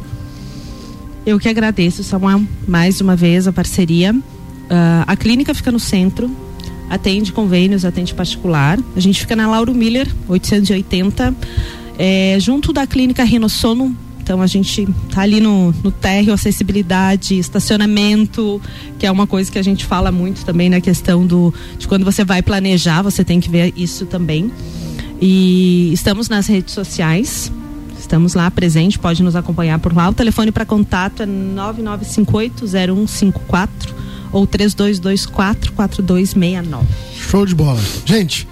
Eu 1.26 1.40
que 1.40 1.48
agradeço, 1.48 2.04
Samuel, 2.04 2.44
mais 2.68 3.00
uma 3.00 3.16
vez 3.16 3.48
a 3.48 3.54
parceria. 3.54 4.14
Uh, 4.14 5.04
a 5.08 5.16
clínica 5.16 5.54
fica 5.54 5.72
no 5.72 5.80
centro, 5.80 6.30
atende 6.94 7.32
convênios, 7.32 7.86
atende 7.86 8.14
particular. 8.14 8.80
A 8.96 9.00
gente 9.00 9.20
fica 9.20 9.36
na 9.36 9.50
Lauro 9.50 9.74
Miller, 9.74 10.10
880, 10.28 11.36
é, 11.98 12.38
junto 12.40 12.74
da 12.74 12.88
clínica 12.88 13.24
Rinosono 13.24 13.96
então 14.24 14.42
a 14.42 14.48
gente 14.48 14.88
tá 15.14 15.22
ali 15.22 15.40
no, 15.42 15.76
no 15.84 15.92
térreo, 15.92 16.34
acessibilidade, 16.34 17.38
estacionamento, 17.38 18.62
que 18.98 19.06
é 19.06 19.12
uma 19.12 19.28
coisa 19.28 19.52
que 19.52 19.60
a 19.60 19.62
gente 19.62 19.84
fala 19.84 20.14
muito 20.14 20.46
também 20.46 20.70
na 20.70 20.80
questão 20.80 21.28
do 21.28 21.54
de 21.78 21.90
quando 21.90 22.06
você 22.06 22.24
vai 22.24 22.42
planejar, 22.42 23.02
você 23.02 23.26
tem 23.26 23.42
que 23.42 23.50
ver 23.50 23.74
isso 23.76 24.06
também. 24.06 24.50
E 25.22 25.92
estamos 25.92 26.30
nas 26.30 26.48
redes 26.48 26.74
sociais. 26.74 27.52
Estamos 28.00 28.34
lá 28.34 28.50
presente, 28.50 28.98
pode 28.98 29.22
nos 29.24 29.36
acompanhar 29.36 29.78
por 29.80 29.94
lá. 29.94 30.08
O 30.10 30.14
telefone 30.14 30.52
para 30.52 30.66
contato 30.66 31.24
é 31.24 31.26
99580154 31.26 33.68
ou 34.34 34.48
32244269. 34.48 36.82
Show 37.16 37.46
de 37.46 37.56
bola. 37.56 37.80
Gente, 38.06 38.46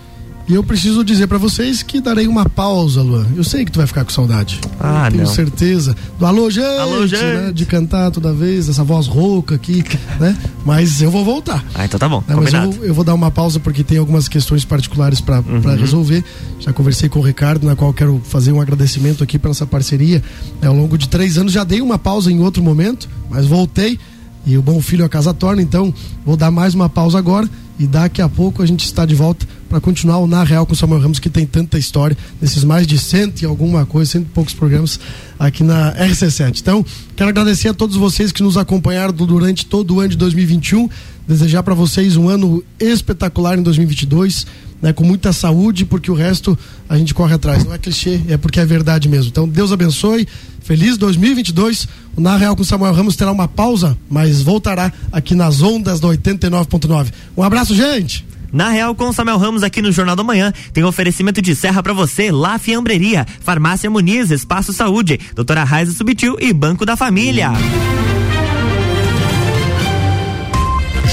e 0.52 0.54
eu 0.54 0.64
preciso 0.64 1.02
dizer 1.02 1.28
para 1.28 1.38
vocês 1.38 1.82
que 1.82 2.02
darei 2.02 2.28
uma 2.28 2.48
pausa, 2.48 3.02
Luan. 3.02 3.26
Eu 3.38 3.44
sei 3.44 3.64
que 3.64 3.72
tu 3.72 3.78
vai 3.78 3.88
ficar 3.88 4.04
com 4.04 4.12
saudade. 4.12 4.60
Ah, 4.80 5.08
eu 5.08 5.12
tenho 5.12 5.24
não. 5.24 5.34
certeza. 5.34 5.96
Do 6.20 6.26
alô, 6.26 6.50
gente, 6.50 6.66
alô, 6.66 7.08
gente. 7.08 7.24
Né? 7.24 7.52
De 7.54 7.66
cantar 7.66 8.12
toda 8.12 8.34
vez, 8.34 8.68
essa 8.68 8.84
voz 8.84 9.08
rouca 9.08 9.56
aqui, 9.56 9.82
né? 10.20 10.36
Mas 10.66 11.02
eu 11.02 11.10
vou 11.10 11.24
voltar. 11.24 11.64
Ah, 11.74 11.86
então 11.86 11.98
tá 11.98 12.10
bom. 12.10 12.22
Né? 12.28 12.36
Mas 12.36 12.54
eu 12.54 12.70
vou, 12.70 12.86
eu 12.86 12.94
vou, 12.94 13.04
dar 13.06 13.14
uma 13.14 13.32
pausa 13.32 13.62
porque 13.62 13.82
tem 13.82 13.98
algumas 13.98 14.28
questões 14.28 14.66
particulares 14.66 15.22
para 15.22 15.40
uhum. 15.40 15.62
resolver. 15.78 16.22
Já 16.60 16.74
conversei 16.74 17.08
com 17.08 17.20
o 17.20 17.22
Ricardo, 17.22 17.66
na 17.66 17.76
qual 17.76 17.94
quero 17.94 18.22
fazer 18.22 18.52
um 18.52 18.60
agradecimento 18.60 19.24
aqui 19.24 19.40
pela 19.40 19.54
essa 19.54 19.66
parceria. 19.66 20.22
É, 20.62 20.68
ao 20.68 20.76
longo 20.76 20.98
de 20.98 21.08
três 21.08 21.38
anos 21.38 21.54
já 21.54 21.64
dei 21.64 21.82
uma 21.82 21.98
pausa 21.98 22.30
em 22.30 22.42
outro 22.42 22.62
momento, 22.62 23.08
mas 23.30 23.46
voltei. 23.46 23.98
E 24.46 24.58
o 24.58 24.62
bom 24.62 24.82
filho 24.82 25.06
a 25.06 25.10
casa 25.10 25.34
torna, 25.34 25.62
então 25.62 25.94
vou 26.26 26.36
dar 26.36 26.52
mais 26.52 26.74
uma 26.74 26.90
pausa 26.90 27.18
agora 27.18 27.50
e 27.80 27.86
daqui 27.86 28.22
a 28.22 28.30
pouco 28.30 28.62
a 28.62 28.66
gente 28.66 28.86
está 28.86 29.06
de 29.06 29.16
volta 29.16 29.46
para 29.72 29.80
continuar 29.80 30.18
o 30.18 30.28
Na 30.28 30.44
Real 30.44 30.66
com 30.66 30.74
o 30.74 30.76
Samuel 30.76 31.00
Ramos, 31.00 31.18
que 31.18 31.30
tem 31.30 31.46
tanta 31.46 31.80
história, 31.80 32.18
nesses 32.42 32.66
mais 32.66 32.86
de 32.86 33.00
cento 33.00 33.42
e 33.42 33.46
alguma 33.46 33.86
coisa, 33.86 34.12
cento 34.12 34.26
e 34.26 34.30
poucos 34.30 34.54
programas 34.54 35.00
aqui 35.40 35.64
na 35.64 35.96
RC7. 35.96 36.60
Então, 36.60 36.86
quero 37.16 37.30
agradecer 37.30 37.70
a 37.70 37.74
todos 37.74 37.96
vocês 37.96 38.34
que 38.34 38.44
nos 38.44 38.58
acompanharam 38.58 39.14
durante 39.14 39.66
todo 39.66 39.96
o 39.96 40.00
ano 40.02 40.10
de 40.10 40.18
2021, 40.18 40.90
desejar 41.26 41.64
para 41.64 41.74
vocês 41.74 42.18
um 42.18 42.28
ano 42.28 42.62
espetacular 42.78 43.58
em 43.58 43.64
2022. 43.64 44.46
Né, 44.82 44.92
com 44.92 45.04
muita 45.04 45.32
saúde, 45.32 45.86
porque 45.86 46.10
o 46.10 46.16
resto 46.16 46.58
a 46.90 46.98
gente 46.98 47.14
corre 47.14 47.36
atrás. 47.36 47.64
Não 47.64 47.72
é 47.72 47.78
clichê, 47.78 48.20
é 48.28 48.36
porque 48.36 48.60
é 48.60 48.66
verdade 48.66 49.08
mesmo. 49.08 49.30
Então, 49.30 49.48
Deus 49.48 49.72
abençoe. 49.72 50.28
Feliz 50.62 50.98
2022. 50.98 51.88
O 52.18 52.20
Na 52.20 52.36
Real 52.36 52.56
com 52.56 52.64
Samuel 52.64 52.92
Ramos 52.92 53.16
terá 53.16 53.32
uma 53.32 53.48
pausa, 53.48 53.96
mas 54.10 54.42
voltará 54.42 54.92
aqui 55.12 55.36
nas 55.36 55.62
ondas 55.62 56.00
do 56.00 56.08
89.9. 56.08 57.12
Um 57.38 57.44
abraço, 57.44 57.76
gente! 57.76 58.26
Na 58.52 58.70
Real 58.70 58.94
com 58.94 59.14
Samuel 59.14 59.38
Ramos 59.38 59.64
aqui 59.64 59.82
no 59.82 59.92
Jornal 59.92 60.16
da 60.16 60.24
Manhã 60.24 60.54
tem 60.74 60.84
oferecimento 60.84 61.42
de 61.42 61.56
serra 61.56 61.82
para 61.82 61.94
você, 61.94 62.32
La 62.32 62.60
Fiambreria, 62.60 63.26
Farmácia 63.42 63.90
Muniz, 63.90 64.30
Espaço 64.30 64.74
Saúde, 64.74 65.20
Doutora 65.34 65.64
Raiza 65.64 65.94
Subtil 65.94 66.36
e 66.40 66.52
Banco 66.52 66.86
da 66.86 66.96
Família. 66.96 67.52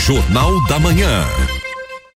Jornal 0.07 0.67
da 0.67 0.79
Manhã. 0.79 1.48